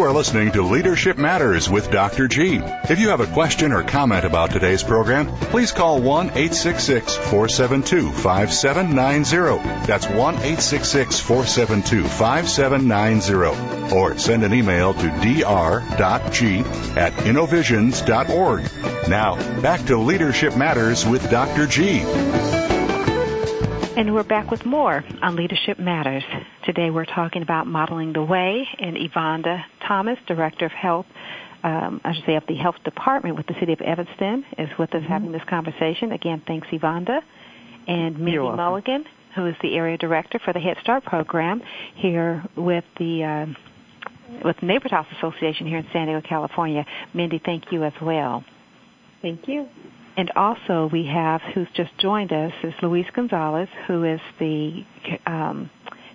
[0.07, 2.29] Are listening to Leadership Matters with Dr.
[2.29, 2.61] G.
[2.89, 8.13] If you have a question or comment about today's program, please call 1 866 472
[8.13, 9.87] 5790.
[9.87, 13.95] That's 1 866 472 5790.
[13.97, 15.09] Or send an email to
[15.99, 16.61] dr.g
[16.97, 18.71] at innovisions.org.
[19.09, 21.67] Now, back to Leadership Matters with Dr.
[21.67, 22.56] G.
[23.97, 26.23] And we're back with more on Leadership Matters.
[26.67, 29.43] Today we're talking about modeling the way, and Yvonne
[29.89, 31.07] Thomas, Director of Health,
[31.65, 34.95] um, I should say of the Health Department with the City of Evanston, is with
[34.95, 35.11] us mm-hmm.
[35.11, 36.13] having this conversation.
[36.13, 37.07] Again, thanks, Yvonne.
[37.89, 41.63] And Mindy Mulligan, who is the Area Director for the Head Start Program
[41.95, 43.47] here with the uh,
[44.45, 46.85] with the Neighborhood House Association here in San Diego, California.
[47.15, 48.45] Mindy, thank you as well.
[49.23, 49.67] Thank you.
[50.17, 54.83] And also we have, who's just joined us, is Luis Gonzalez, who is the
[55.27, 55.71] um,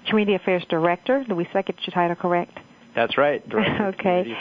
[0.08, 1.24] Community Affairs Director.
[1.30, 2.58] Luis, I get your title correct?
[2.96, 3.42] That's right.
[3.82, 4.36] okay.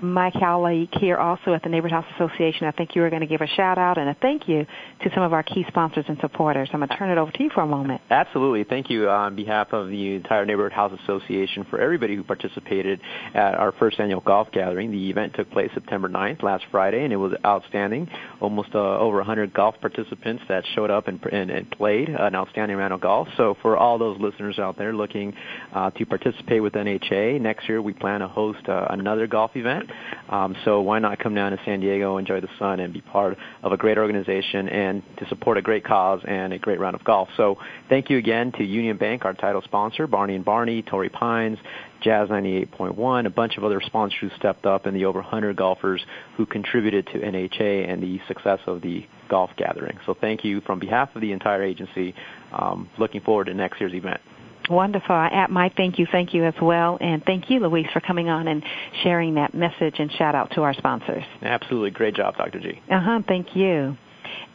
[0.00, 2.66] Mike Howley here also at the Neighborhood House Association.
[2.66, 4.66] I think you were going to give a shout out and a thank you
[5.02, 6.68] to some of our key sponsors and supporters.
[6.72, 8.00] I'm going to turn it over to you for a moment.
[8.10, 8.64] Absolutely.
[8.64, 13.00] Thank you uh, on behalf of the entire Neighborhood House Association for everybody who participated
[13.34, 14.90] at our first annual golf gathering.
[14.90, 18.08] The event took place September 9th, last Friday, and it was outstanding.
[18.40, 22.76] Almost uh, over 100 golf participants that showed up and, and, and, played an outstanding
[22.76, 23.28] round of golf.
[23.36, 25.32] So for all those listeners out there looking
[25.72, 29.50] uh, to participate with NHA, next year we we plan to host uh, another golf
[29.54, 29.90] event.
[30.28, 33.36] Um, so why not come down to San Diego, enjoy the sun, and be part
[33.62, 37.04] of a great organization and to support a great cause and a great round of
[37.04, 37.28] golf.
[37.36, 41.58] So thank you again to Union Bank, our title sponsor, Barney and Barney, Torrey Pines,
[42.02, 46.02] Jazz 98.1, a bunch of other sponsors who stepped up, and the over 100 golfers
[46.36, 49.98] who contributed to NHA and the success of the golf gathering.
[50.06, 52.14] So thank you from behalf of the entire agency.
[52.52, 54.20] Um, looking forward to next year's event.
[54.70, 55.14] Wonderful.
[55.14, 56.98] I add my thank you, thank you as well.
[57.00, 58.62] And thank you, Luis, for coming on and
[59.02, 61.24] sharing that message and shout out to our sponsors.
[61.42, 61.90] Absolutely.
[61.90, 62.60] Great job, Dr.
[62.60, 62.80] G.
[62.90, 63.20] Uh-huh.
[63.26, 63.96] Thank you.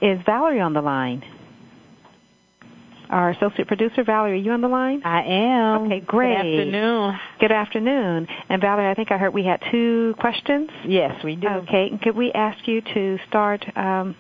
[0.02, 1.24] Is Valerie on the line?
[3.10, 5.02] Our associate producer, Valerie, are you on the line?
[5.06, 5.84] I am.
[5.84, 6.36] Okay, great.
[6.36, 7.20] Good afternoon.
[7.40, 8.28] Good afternoon.
[8.50, 10.70] And Valerie, I think I heard we had two questions.
[10.86, 11.48] Yes, we do.
[11.48, 14.16] Okay, could we ask you to start um,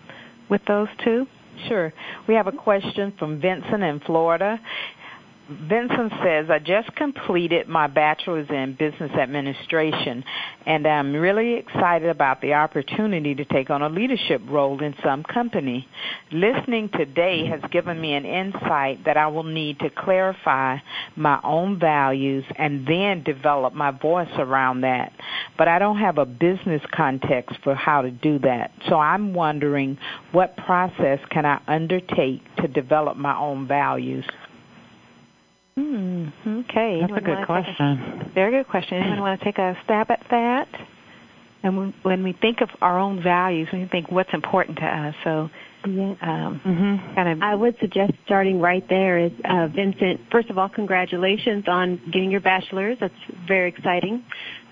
[0.49, 1.27] with those two?
[1.67, 1.91] Sure.
[2.27, 4.59] We have a question from Vincent in Florida.
[5.49, 10.25] Vincent says, I just completed my bachelor's in business administration
[10.65, 15.23] and I'm really excited about the opportunity to take on a leadership role in some
[15.23, 15.87] company.
[16.33, 20.79] Listening today has given me an insight that I will need to clarify
[21.15, 25.13] my own values and then develop my voice around that.
[25.57, 28.71] But I don't have a business context for how to do that.
[28.89, 29.97] So I'm wondering
[30.33, 34.25] what process can I undertake to develop my own values?
[35.77, 36.29] Hmm.
[36.47, 37.01] Okay.
[37.01, 37.85] That's Anyone a good question.
[37.85, 38.97] A, very good question.
[38.97, 40.67] Anyone want to take a stab at that?
[41.61, 45.15] And when we think of our own values, we think what's important to us.
[45.23, 45.49] So,
[45.85, 46.15] yeah.
[46.21, 47.15] um, mm-hmm.
[47.15, 47.41] kind of.
[47.43, 49.19] I would suggest starting right there.
[49.19, 50.21] Is uh, Vincent?
[50.31, 52.97] First of all, congratulations on getting your bachelor's.
[52.99, 53.13] That's
[53.47, 54.23] very exciting.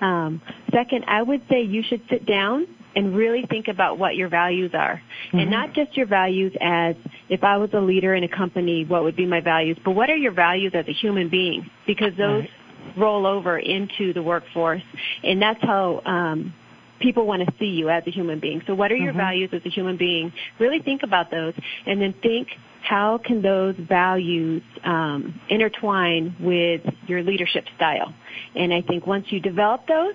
[0.02, 0.42] Um,
[0.74, 2.66] second, I would say you should sit down
[2.96, 5.02] and really think about what your values are.
[5.28, 5.40] Mm-hmm.
[5.40, 6.96] And not just your values as
[7.30, 10.10] if I was a leader in a company, what would be my values, but what
[10.10, 11.70] are your values as a human being?
[11.86, 12.98] Because those right.
[12.98, 14.84] roll over into the workforce.
[15.24, 16.54] And that's how um,
[17.00, 18.62] people want to see you as a human being.
[18.68, 19.20] So what are your mm-hmm.
[19.20, 20.32] values as a human being?
[20.60, 21.54] Really think about those
[21.86, 22.50] and then think
[22.82, 28.14] how can those values um, intertwine with your leadership style?
[28.56, 30.14] And I think once you develop those,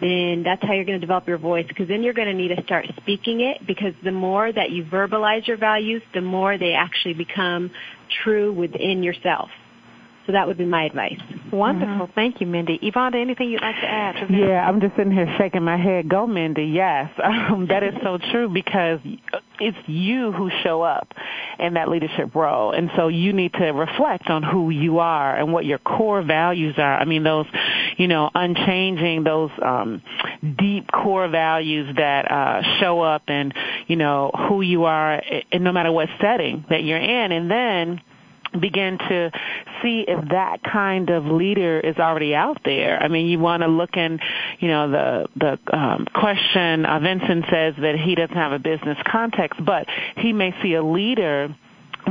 [0.00, 2.54] then that's how you're going to develop your voice because then you're going to need
[2.54, 6.74] to start speaking it because the more that you verbalize your values, the more they
[6.74, 7.70] actually become
[8.22, 9.48] true within yourself.
[10.30, 11.18] So that would be my advice.
[11.52, 12.06] Wonderful.
[12.06, 12.14] Mm-hmm.
[12.14, 12.78] Thank you, Mindy.
[12.82, 14.28] Yvonne, anything you'd like to add?
[14.28, 16.08] To Yeah, I'm just sitting here shaking my head.
[16.08, 16.66] Go, Mindy.
[16.66, 17.10] Yes.
[17.30, 18.98] Um, that is so true because
[19.60, 21.08] it's you who show up
[21.58, 22.72] in that leadership role.
[22.72, 26.74] And so you need to reflect on who you are and what your core values
[26.76, 26.98] are.
[26.98, 27.46] I mean, those,
[27.96, 30.02] you know, unchanging, those um,
[30.58, 33.54] deep core values that uh, show up and,
[33.86, 37.32] you know, who you are in no matter what setting that you're in.
[37.32, 38.00] And then
[38.58, 39.30] begin to
[39.82, 43.00] see if that kind of leader is already out there.
[43.00, 44.18] I mean, you want to look in,
[44.58, 46.86] you know, the the um, question.
[46.86, 49.86] Uh, Vincent says that he doesn't have a business context, but
[50.16, 51.54] he may see a leader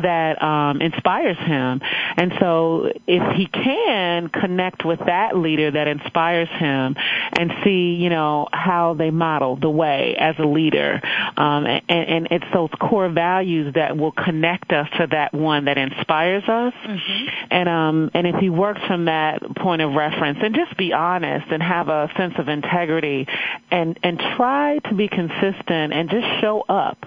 [0.01, 1.81] that um, inspires him.
[2.17, 6.95] And so if he can connect with that leader that inspires him
[7.37, 11.01] and see, you know, how they model the way as a leader.
[11.37, 15.77] Um, and, and it's those core values that will connect us to that one that
[15.77, 16.73] inspires us.
[16.85, 17.25] Mm-hmm.
[17.51, 21.47] And, um, and if he works from that point of reference and just be honest
[21.51, 23.27] and have a sense of integrity
[23.71, 26.97] and, and try to be consistent and just show up.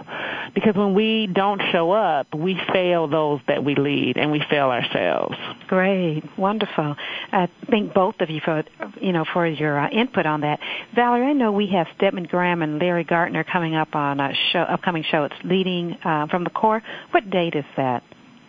[0.55, 4.71] Because when we don't show up, we fail those that we lead and we fail
[4.71, 5.37] ourselves.
[5.69, 6.23] Great.
[6.39, 6.97] Wonderful.
[7.33, 8.65] I thank both of you for,
[9.01, 10.61] you know, for your uh, input on that.
[10.95, 14.61] Valerie, I know we have Stedman Graham and Larry Gartner coming up on a show,
[14.61, 15.25] upcoming show.
[15.25, 16.83] It's leading uh, from the core.
[17.11, 18.03] What date is that?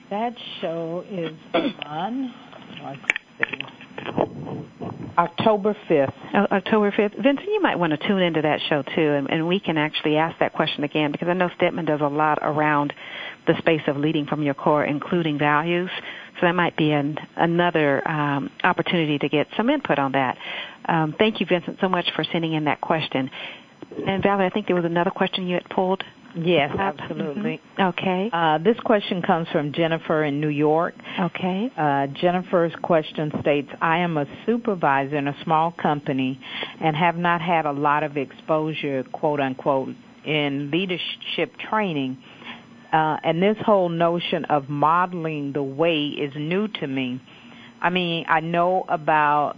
[0.09, 1.31] That show is
[1.85, 2.33] on.
[2.83, 2.99] Let's
[3.39, 3.82] see.
[5.17, 6.13] October 5th.
[6.33, 7.21] Uh, October 5th.
[7.21, 10.17] Vincent, you might want to tune into that show too, and, and we can actually
[10.17, 12.93] ask that question again because I know Stedman does a lot around
[13.45, 15.89] the space of leading from your core, including values.
[16.39, 20.37] So that might be an, another um, opportunity to get some input on that.
[20.85, 23.29] Um, thank you, Vincent, so much for sending in that question.
[24.07, 26.03] And Valerie, I think there was another question you had pulled.
[26.35, 27.61] Yes, absolutely.
[27.77, 27.81] Mm-hmm.
[27.81, 28.29] Okay.
[28.33, 30.95] Uh, this question comes from Jennifer in New York.
[31.19, 31.71] Okay.
[31.77, 36.39] Uh, Jennifer's question states, I am a supervisor in a small company
[36.81, 42.17] and have not had a lot of exposure, quote unquote, in leadership training.
[42.91, 47.21] Uh, and this whole notion of modeling the way is new to me.
[47.81, 49.57] I mean, I know about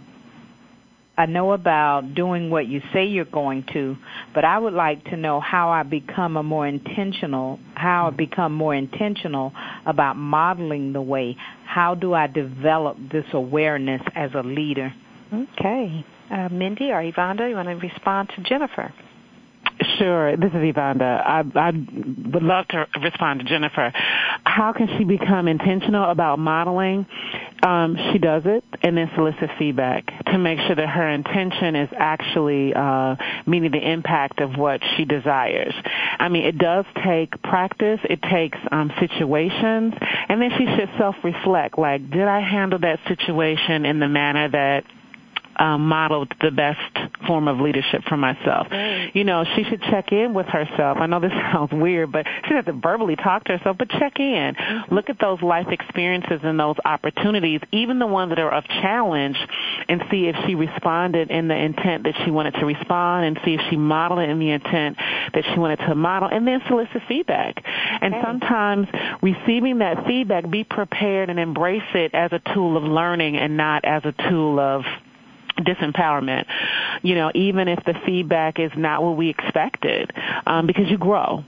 [1.18, 3.96] I know about doing what you say you're going to,
[4.34, 8.52] but I would like to know how I become a more intentional, how I become
[8.52, 9.52] more intentional
[9.86, 11.36] about modeling the way.
[11.64, 14.92] How do I develop this awareness as a leader?
[15.32, 16.04] Okay.
[16.30, 18.92] Uh, Mindy or Yvonne, you want to respond to Jennifer?
[19.98, 20.36] Sure.
[20.36, 21.22] This is Evonda.
[21.24, 23.92] I, I would love to respond to Jennifer.
[24.44, 27.06] How can she become intentional about modeling?
[27.62, 31.88] Um, she does it and then solicits feedback to make sure that her intention is
[31.96, 33.16] actually uh,
[33.46, 35.74] meeting the impact of what she desires.
[36.18, 38.00] I mean, it does take practice.
[38.04, 39.94] It takes um, situations,
[40.28, 41.78] and then she should self-reflect.
[41.78, 44.84] Like, did I handle that situation in the manner that
[45.58, 46.80] um, modeled the best
[47.26, 48.68] form of leadership for myself.
[49.14, 50.98] You know, she should check in with herself.
[51.00, 53.88] I know this sounds weird, but she doesn't have to verbally talk to herself, but
[53.90, 54.54] check in.
[54.54, 54.94] Mm-hmm.
[54.94, 59.36] Look at those life experiences and those opportunities, even the ones that are of challenge,
[59.88, 63.54] and see if she responded in the intent that she wanted to respond and see
[63.54, 64.96] if she modeled it in the intent
[65.34, 67.62] that she wanted to model, and then solicit feedback.
[68.00, 68.22] And okay.
[68.24, 68.88] sometimes
[69.22, 73.84] receiving that feedback, be prepared and embrace it as a tool of learning and not
[73.84, 74.84] as a tool of
[75.56, 76.46] disempowerment,
[77.02, 80.12] you know, even if the feedback is not what we expected,
[80.46, 81.44] um, because you grow.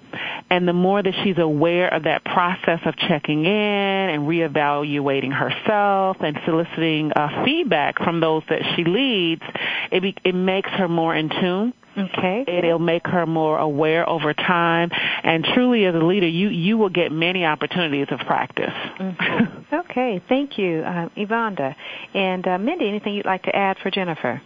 [0.51, 6.17] And the more that she's aware of that process of checking in and reevaluating herself
[6.21, 9.43] and soliciting uh, feedback from those that she leads,
[9.91, 12.45] it, be, it makes her more in tune Okay.
[12.47, 14.91] It'll make her more aware over time.
[14.93, 18.73] And truly as a leader, you, you will get many opportunities of practice.
[19.01, 19.75] Mm-hmm.
[19.91, 20.23] okay.
[20.29, 21.75] Thank you, uh, Evonda.
[22.15, 24.41] And uh, Mindy, anything you'd like to add for Jennifer?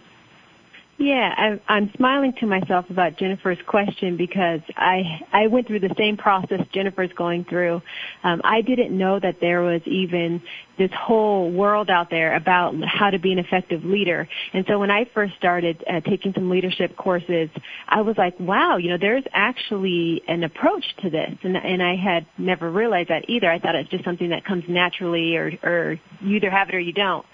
[0.97, 5.93] Yeah, I'm, I'm smiling to myself about Jennifer's question because I I went through the
[5.97, 7.81] same process Jennifer's going through.
[8.23, 10.41] Um, I didn't know that there was even
[10.77, 14.27] this whole world out there about how to be an effective leader.
[14.53, 17.49] And so when I first started uh, taking some leadership courses,
[17.87, 21.37] I was like, wow, you know, there's actually an approach to this.
[21.43, 23.49] And, and I had never realized that either.
[23.49, 26.79] I thought it's just something that comes naturally or, or you either have it or
[26.79, 27.25] you don't.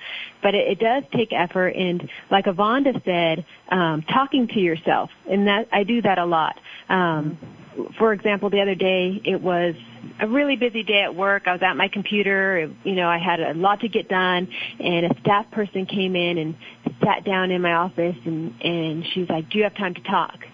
[0.43, 1.69] But it, it does take effort.
[1.69, 5.09] And like Evonda said, um, talking to yourself.
[5.29, 6.59] And that, I do that a lot.
[6.89, 7.37] Um,
[7.97, 9.75] for example, the other day it was
[10.19, 11.43] a really busy day at work.
[11.47, 12.71] I was at my computer.
[12.83, 14.47] You know, I had a lot to get done,
[14.79, 16.55] and a staff person came in and
[17.03, 20.45] sat down in my office, and and she's like, "Do you have time to talk?"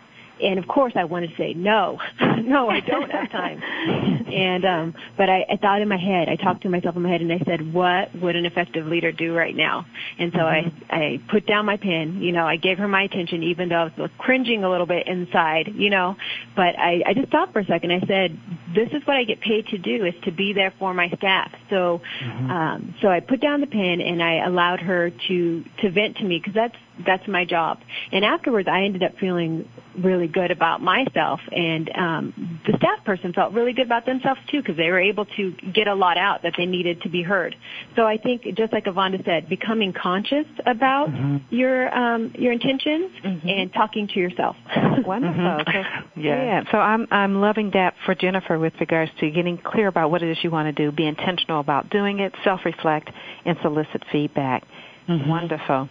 [0.41, 3.61] And of course I wanted to say no, no, I don't have time.
[3.63, 7.09] and um, but I, I thought in my head, I talked to myself in my
[7.09, 9.85] head, and I said, what would an effective leader do right now?
[10.17, 10.83] And so mm-hmm.
[10.89, 12.21] I I put down my pen.
[12.21, 15.07] You know, I gave her my attention, even though I was cringing a little bit
[15.07, 15.73] inside.
[15.75, 16.15] You know,
[16.55, 17.91] but I I just stopped for a second.
[17.91, 18.37] I said,
[18.73, 21.51] this is what I get paid to do, is to be there for my staff.
[21.69, 22.51] So mm-hmm.
[22.51, 26.23] um, so I put down the pen and I allowed her to to vent to
[26.23, 26.75] me because that's
[27.05, 27.79] that's my job.
[28.11, 29.67] And afterwards, I ended up feeling
[30.01, 34.61] really good about myself, and um, the staff person felt really good about themselves too
[34.61, 37.55] because they were able to get a lot out that they needed to be heard.
[37.95, 41.53] So I think, just like Evonda said, becoming conscious about mm-hmm.
[41.53, 43.47] your um, your intentions mm-hmm.
[43.47, 44.55] and talking to yourself.
[45.05, 45.41] Wonderful.
[45.41, 46.19] Mm-hmm.
[46.19, 46.43] yeah.
[46.43, 46.63] yeah.
[46.71, 50.29] So I'm I'm loving that for Jennifer with regards to getting clear about what it
[50.29, 53.09] is you want to do, be intentional about doing it, self-reflect,
[53.45, 54.63] and solicit feedback.
[55.07, 55.29] Mm-hmm.
[55.29, 55.89] Wonderful.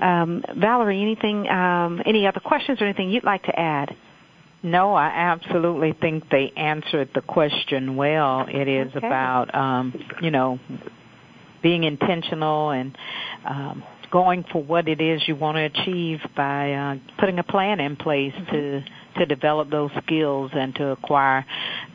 [0.00, 3.94] Um, Valerie, anything, um, any other questions or anything you'd like to add?
[4.62, 8.46] No, I absolutely think they answered the question well.
[8.48, 9.06] It is okay.
[9.06, 10.58] about, um, you know,
[11.62, 12.96] being intentional and
[13.46, 17.80] um, going for what it is you want to achieve by uh, putting a plan
[17.80, 18.52] in place mm-hmm.
[18.52, 18.84] to
[19.18, 21.46] to develop those skills and to acquire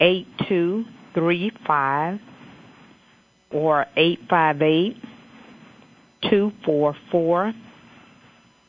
[0.00, 0.84] eight two
[1.14, 2.18] three five
[3.50, 4.96] or eight five eight
[6.30, 7.52] two four four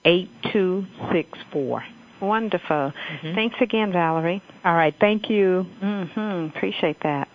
[0.06, 1.84] eight two six four.
[2.22, 2.94] Wonderful.
[2.94, 3.36] Mm-hmm.
[3.36, 4.42] Thanks again, Valerie.
[4.64, 4.96] All right.
[5.00, 5.66] Thank you.
[5.82, 6.56] Mm-hmm.
[6.58, 7.28] Appreciate that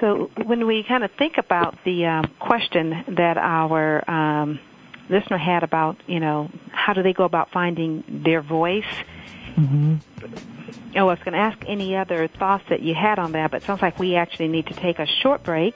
[0.00, 4.60] when we kind of think about the um, question that our um,
[5.08, 8.84] listener had about, you know, how do they go about finding their voice?
[9.56, 9.96] Mm-hmm.
[10.96, 13.62] Oh, I was going to ask any other thoughts that you had on that, but
[13.62, 15.74] it sounds like we actually need to take a short break.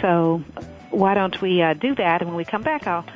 [0.00, 0.42] So
[0.90, 2.20] why don't we uh, do that?
[2.22, 3.06] And when we come back, I'll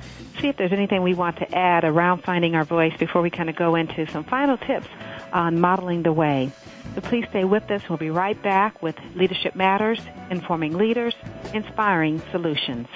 [0.40, 3.49] see if there's anything we want to add around finding our voice before we kind
[3.49, 4.88] of go into some final tips
[5.32, 6.51] on modeling the way.
[6.99, 7.80] So please stay with us.
[7.88, 10.01] We'll be right back with Leadership Matters,
[10.32, 11.14] informing leaders,
[11.55, 12.88] inspiring solutions.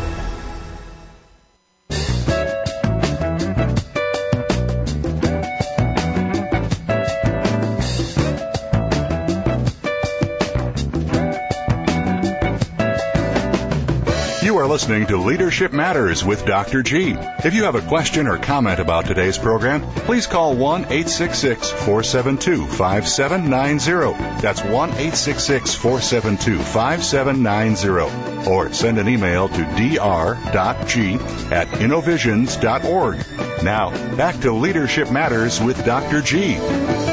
[14.71, 16.81] Listening to Leadership Matters with Dr.
[16.81, 17.13] G.
[17.43, 22.67] If you have a question or comment about today's program, please call 1 866 472
[22.67, 24.41] 5790.
[24.41, 28.49] That's 1 866 472 5790.
[28.49, 31.15] Or send an email to dr.g
[31.51, 33.17] at innovisions.org.
[33.63, 36.21] Now, back to Leadership Matters with Dr.
[36.21, 37.10] G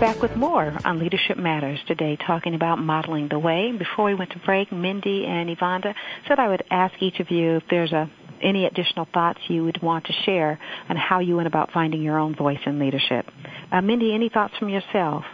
[0.00, 3.70] back with more on Leadership Matters today, talking about modeling the way.
[3.70, 5.94] Before we went to break, Mindy and Evonda
[6.26, 8.10] said I would ask each of you if there's a
[8.42, 12.18] any additional thoughts you would want to share on how you went about finding your
[12.18, 13.26] own voice in leadership.
[13.70, 15.24] Uh, Mindy, any thoughts from yourself?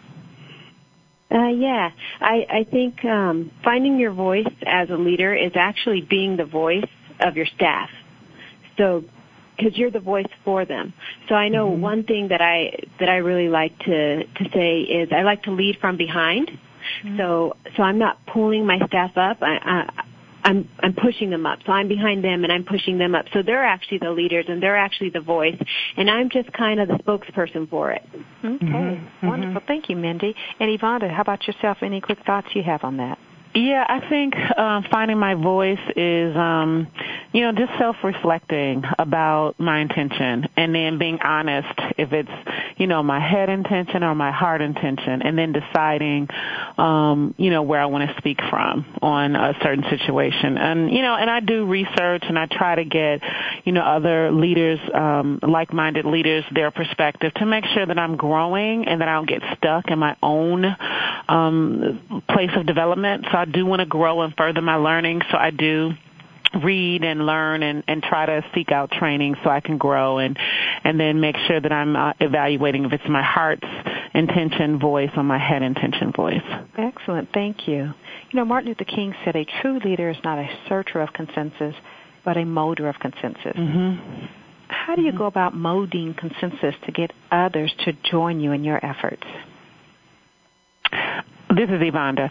[1.31, 1.91] Uh, yeah,
[2.21, 6.85] I, I think um, finding your voice as a leader is actually being the voice
[7.21, 7.89] of your staff.
[8.77, 9.05] So
[9.57, 10.92] because you're the voice for them.
[11.28, 11.80] So I know mm-hmm.
[11.80, 15.50] one thing that I that I really like to to say is I like to
[15.50, 16.50] lead from behind.
[17.04, 17.18] Mm-hmm.
[17.18, 19.38] So so I'm not pulling my staff up.
[19.42, 20.02] I, I
[20.44, 21.59] I'm I'm pushing them up.
[21.66, 23.26] So I'm behind them and I'm pushing them up.
[23.32, 25.61] So they're actually the leaders and they're actually the voice
[25.96, 28.02] and I'm just kind of the spokesperson for it.
[28.44, 28.64] Okay.
[28.64, 29.26] Mm-hmm.
[29.26, 29.62] Wonderful.
[29.66, 30.34] Thank you, Mindy.
[30.61, 31.78] And Evonda, how about yourself?
[31.82, 33.18] Any quick thoughts you have on that?
[33.57, 36.86] Yeah, I think uh, finding my voice is, um,
[37.37, 41.68] you know, just self-reflecting about my intention and then being honest
[41.99, 42.30] if it's,
[42.78, 46.28] you know, my head intention or my heart intention and then deciding,
[46.78, 50.57] um, you know, where I want to speak from on a certain situation.
[50.57, 53.20] And, you know, and I do research and I try to get,
[53.64, 58.89] you know, other leaders, um, like-minded leaders, their perspective to make sure that I'm growing
[58.89, 60.64] and that I don't get stuck in my own,
[61.28, 63.26] um, place of development.
[63.30, 65.93] So I do want to grow and further my learning, so I do
[66.62, 70.38] read and learn and, and try to seek out training so I can grow and
[70.84, 73.66] and then make sure that I'm uh, evaluating if it's my heart's
[74.14, 76.42] intention voice or my head intention voice.
[76.78, 77.76] Excellent, thank you.
[78.30, 81.74] You know, Martin Luther King said a true leader is not a searcher of consensus,
[82.24, 83.57] but a molder of consensus.
[83.57, 84.26] Mm-hmm.
[84.68, 85.18] How do you mm-hmm.
[85.18, 89.22] go about molding consensus to get others to join you in your efforts?
[91.55, 92.28] This is Evonda.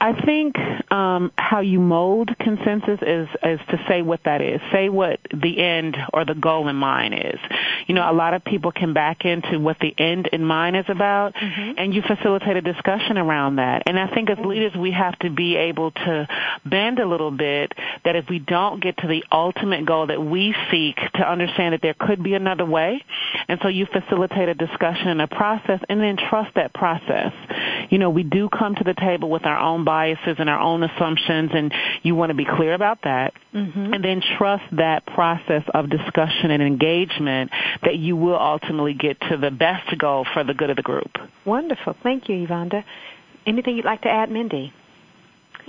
[0.00, 0.56] I think
[0.90, 4.60] um, how you mold consensus is is to say what that is.
[4.72, 7.40] Say what the end or the goal in mind is.
[7.86, 10.84] You know, a lot of people can back into what the end in mind is
[10.88, 11.78] about, mm-hmm.
[11.78, 13.84] and you facilitate a discussion around that.
[13.86, 16.28] And I think as leaders, we have to be able to
[16.64, 17.72] bend a little bit.
[18.04, 21.82] That if we don't get to the ultimate goal that we seek, to understand that
[21.82, 23.02] there could be another way,
[23.48, 27.32] and so you facilitate a discussion and a process, and then trust that process.
[27.88, 30.82] You know, we do come to the table with our own biases and our own
[30.82, 31.72] assumptions, and
[32.02, 33.32] you want to be clear about that.
[33.54, 33.94] Mm-hmm.
[33.94, 37.50] And then trust that process of discussion and engagement
[37.82, 41.12] that you will ultimately get to the best goal for the good of the group.
[41.46, 41.96] Wonderful.
[42.02, 42.84] Thank you, Evonda.
[43.46, 44.74] Anything you'd like to add, Mindy?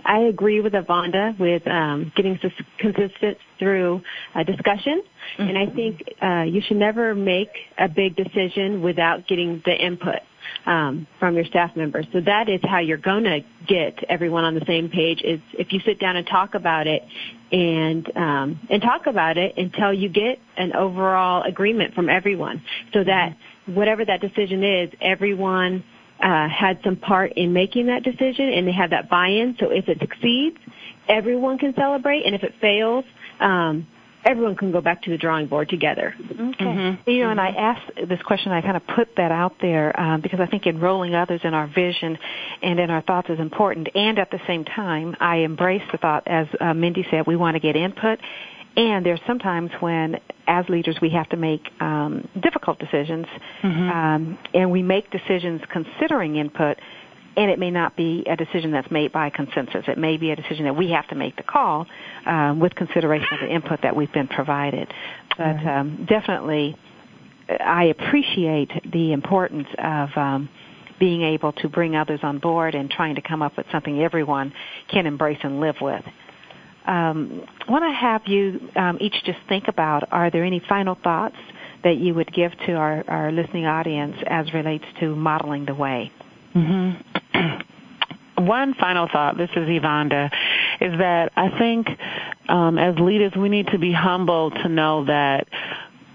[0.05, 2.39] I agree with Evonda with um, getting
[2.79, 4.01] consistent through
[4.35, 5.01] a discussion,
[5.37, 5.49] mm-hmm.
[5.49, 10.19] and I think uh, you should never make a big decision without getting the input
[10.65, 12.05] um, from your staff members.
[12.13, 15.21] So that is how you're going to get everyone on the same page.
[15.23, 17.03] Is if you sit down and talk about it,
[17.51, 22.61] and um, and talk about it until you get an overall agreement from everyone,
[22.93, 25.83] so that whatever that decision is, everyone
[26.19, 29.55] had some part in making that decision and they have that buy-in.
[29.59, 30.57] So if it succeeds,
[31.07, 33.05] everyone can celebrate, and if it fails,
[33.39, 33.87] um,
[34.25, 36.13] everyone can go back to the drawing board together.
[36.19, 36.65] Okay.
[36.65, 37.09] Mm-hmm.
[37.09, 40.21] You know, and I asked this question, I kind of put that out there um,
[40.21, 42.17] because I think enrolling others in our vision
[42.61, 43.87] and in our thoughts is important.
[43.95, 47.55] And at the same time, I embrace the thought, as uh, Mindy said, we want
[47.55, 48.19] to get input
[48.77, 53.25] and there's sometimes when, as leaders, we have to make um, difficult decisions,
[53.63, 53.89] mm-hmm.
[53.89, 56.77] um, and we make decisions considering input,
[57.35, 59.85] and it may not be a decision that's made by consensus.
[59.87, 61.87] It may be a decision that we have to make the call
[62.27, 64.93] um, with consideration of the input that we've been provided.
[65.37, 66.75] But um, definitely,
[67.49, 70.49] I appreciate the importance of um,
[70.99, 74.53] being able to bring others on board and trying to come up with something everyone
[74.87, 76.03] can embrace and live with
[76.87, 81.35] um, want to have you um, each just think about, are there any final thoughts
[81.83, 86.11] that you would give to our, our listening audience as relates to modeling the way?
[86.55, 87.61] Mm-hmm.
[88.45, 90.27] One final thought, this is Evonda,
[90.79, 91.87] is that I think
[92.49, 95.47] um, as leaders we need to be humble to know that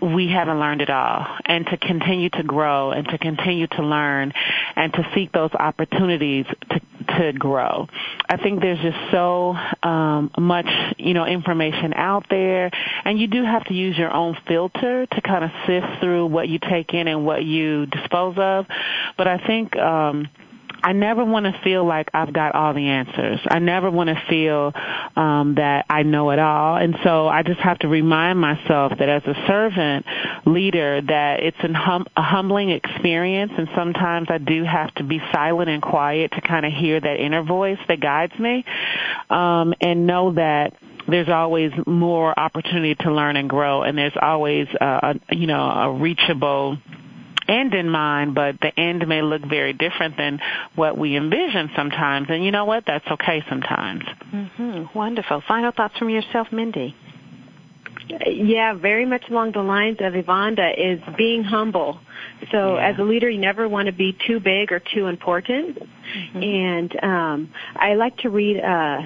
[0.00, 4.32] we haven't learned it all and to continue to grow and to continue to learn
[4.74, 6.80] and to seek those opportunities to
[7.18, 7.86] to grow.
[8.28, 12.70] I think there's just so um, much, you know, information out there,
[13.04, 16.48] and you do have to use your own filter to kind of sift through what
[16.48, 18.66] you take in and what you dispose of.
[19.16, 20.28] But I think um,
[20.82, 23.40] I never want to feel like I've got all the answers.
[23.46, 24.72] I never want to feel
[25.16, 26.76] um, that I know it all.
[26.76, 30.06] And so I just have to remind myself that as a servant
[30.44, 35.20] leader that it's an hum- a humbling experience and sometimes I do have to be
[35.32, 38.64] silent and quiet to kind of hear that inner voice that guides me
[39.30, 40.74] um, and know that
[41.08, 45.62] there's always more opportunity to learn and grow and there's always uh, a, you know
[45.62, 46.78] a reachable
[47.48, 50.40] end in mind, but the end may look very different than
[50.74, 52.28] what we envision sometimes.
[52.30, 52.84] And you know what?
[52.86, 54.04] That's okay sometimes.
[54.32, 54.96] Mm-hmm.
[54.96, 55.42] Wonderful.
[55.46, 56.94] Final thoughts from yourself, Mindy.
[58.26, 62.00] Yeah, very much along the lines of Evonda is being humble.
[62.50, 62.90] So yeah.
[62.90, 65.78] as a leader, you never want to be too big or too important.
[65.78, 66.42] Mm-hmm.
[66.42, 69.02] And um, I like to read uh,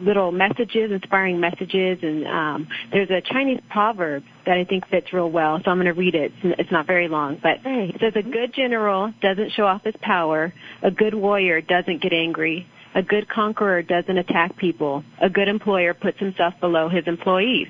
[0.00, 5.30] little messages, inspiring messages, and um, there's a Chinese proverb that I think fits real
[5.30, 6.32] well, so I'm going to read it.
[6.42, 10.52] It's not very long, but it says, "A good general doesn't show off his power.
[10.82, 12.66] A good warrior doesn't get angry.
[12.94, 15.04] A good conqueror doesn't attack people.
[15.20, 17.68] A good employer puts himself below his employees.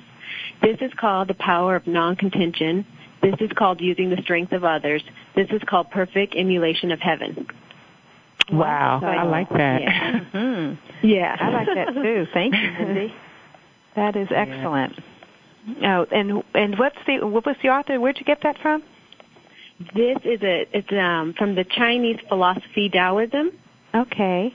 [0.61, 2.85] This is called the power of non-contention.
[3.21, 5.03] This is called using the strength of others.
[5.35, 7.47] This is called perfect emulation of heaven."
[8.51, 9.81] Wow, so, I like that.
[9.81, 10.19] Yeah.
[10.33, 10.66] mm-hmm.
[11.07, 12.27] Yeah, I like that too.
[12.33, 13.13] Thank you, Mindy.
[13.95, 14.93] That is excellent.
[15.79, 16.01] Yeah.
[16.01, 17.99] Oh, and and what's the what was the author?
[17.99, 18.83] Where'd you get that from?
[19.95, 23.51] This is a it's um from the Chinese philosophy Taoism.
[23.95, 24.53] Okay.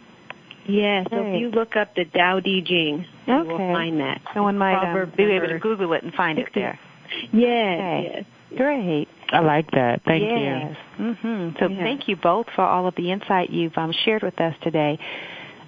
[0.66, 3.32] Yeah, so if you look up the Tao Te Ching, okay.
[3.32, 4.20] you will find that.
[4.32, 6.78] Someone might um, be able to Google it and find it there.
[7.30, 8.10] Yes, okay.
[8.14, 8.24] yes.
[8.56, 9.08] Great.
[9.32, 10.00] I like that.
[10.06, 10.76] Thank yes.
[10.98, 11.04] you.
[11.04, 11.56] Mm-hmm.
[11.58, 11.82] So yeah.
[11.82, 14.98] thank you both for all of the insight you've um, shared with us today.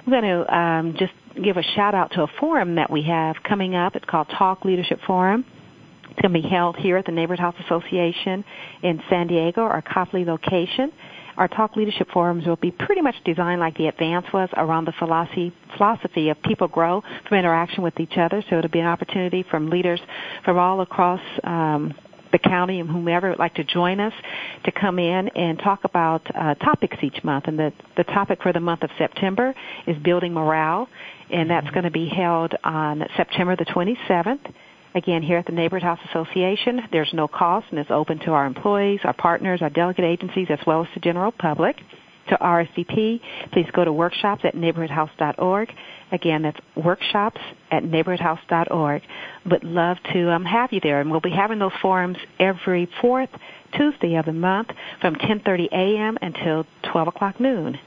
[0.07, 3.37] I'm going to um, just give a shout out to a forum that we have
[3.43, 3.97] coming up.
[3.97, 5.45] It's called Talk Leadership Forum.
[6.11, 8.45] It's going to be held here at the Neighborhood House Association
[8.83, 10.93] in San Diego, our Copley location.
[11.39, 14.93] Our Talk Leadership Forums will be pretty much designed like the Advance was around the
[14.99, 18.45] philosophy, philosophy of people grow from interaction with each other.
[18.51, 20.01] So it'll be an opportunity from leaders
[20.45, 21.95] from all across um,
[22.35, 24.13] the county and whomever would like to join us
[24.65, 27.45] to come in and talk about uh, topics each month.
[27.47, 29.55] And the, the topic for the month of September
[29.87, 30.89] is building morale,
[31.31, 34.53] and that's going to be held on September the 27th.
[34.97, 38.47] Again, here at the Neighborhood House Association, there's no cost and it's open to our
[38.47, 41.77] employees, our partners, our delegate agencies, as well as the general public.
[42.29, 43.21] To RSVP,
[43.53, 45.73] please go to workshops at neighborhoodhouse.org.
[46.11, 49.03] Again, that's workshops at neighborhoodhouse.org.
[49.45, 53.29] But love to um, have you there, and we'll be having those forums every fourth
[53.77, 54.69] Tuesday of the month
[55.01, 56.17] from 10:30 a.m.
[56.23, 57.79] until 12 o'clock noon.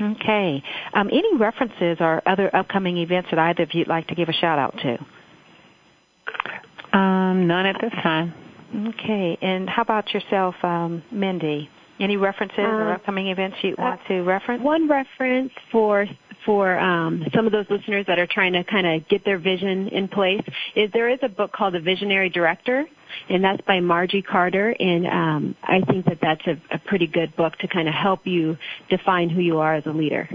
[0.00, 0.62] Okay.
[0.94, 4.32] Um, any references or other upcoming events that either of you'd like to give a
[4.32, 6.96] shout out to?
[6.96, 8.32] Um, none at this time.
[8.74, 9.36] Okay.
[9.42, 11.68] And how about yourself, um, Mindy?
[12.00, 14.62] Any references uh, or upcoming events you want to reference?
[14.62, 16.06] One reference for
[16.46, 19.88] for um, some of those listeners that are trying to kind of get their vision
[19.88, 20.42] in place
[20.74, 22.86] is there is a book called The Visionary Director,
[23.28, 27.36] and that's by Margie Carter, and um, I think that that's a, a pretty good
[27.36, 28.56] book to kind of help you
[28.88, 30.28] define who you are as a leader.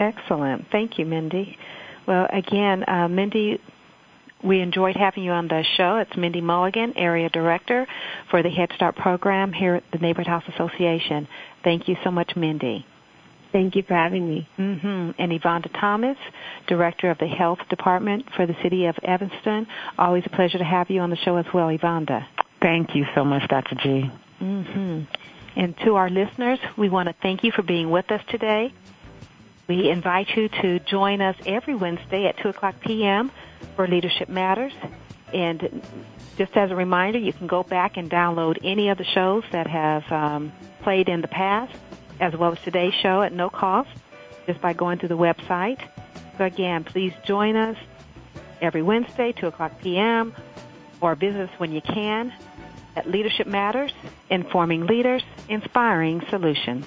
[0.00, 0.66] Excellent.
[0.72, 1.56] Thank you, Mindy.
[2.06, 3.60] Well, again, uh, Mindy,
[4.42, 5.96] we enjoyed having you on the show.
[5.96, 7.86] It's Mindy Mulligan, Area Director
[8.30, 11.26] for the Head Start program here at the Neighborhood House Association.
[11.64, 12.86] Thank you so much, Mindy.
[13.50, 14.48] Thank you for having me.
[14.58, 15.10] Mm-hmm.
[15.18, 16.18] And Evonda Thomas,
[16.66, 19.66] Director of the Health Department for the City of Evanston.
[19.98, 22.26] Always a pleasure to have you on the show as well, Evonda.
[22.60, 23.74] Thank you so much, Dr.
[23.76, 24.10] G.
[24.40, 25.02] Mm-hmm.
[25.56, 28.72] And to our listeners, we want to thank you for being with us today.
[29.68, 33.30] We invite you to join us every Wednesday at 2 o'clock p.m.
[33.76, 34.72] for Leadership Matters.
[35.34, 35.82] And
[36.38, 39.66] just as a reminder, you can go back and download any of the shows that
[39.66, 41.76] have um, played in the past,
[42.18, 43.90] as well as today's show at no cost,
[44.46, 45.86] just by going to the website.
[46.38, 47.76] So again, please join us
[48.62, 50.34] every Wednesday, 2 o'clock p.m.,
[51.02, 52.32] or visit us when you can
[52.96, 53.92] at Leadership Matters,
[54.30, 56.86] informing leaders, inspiring solutions.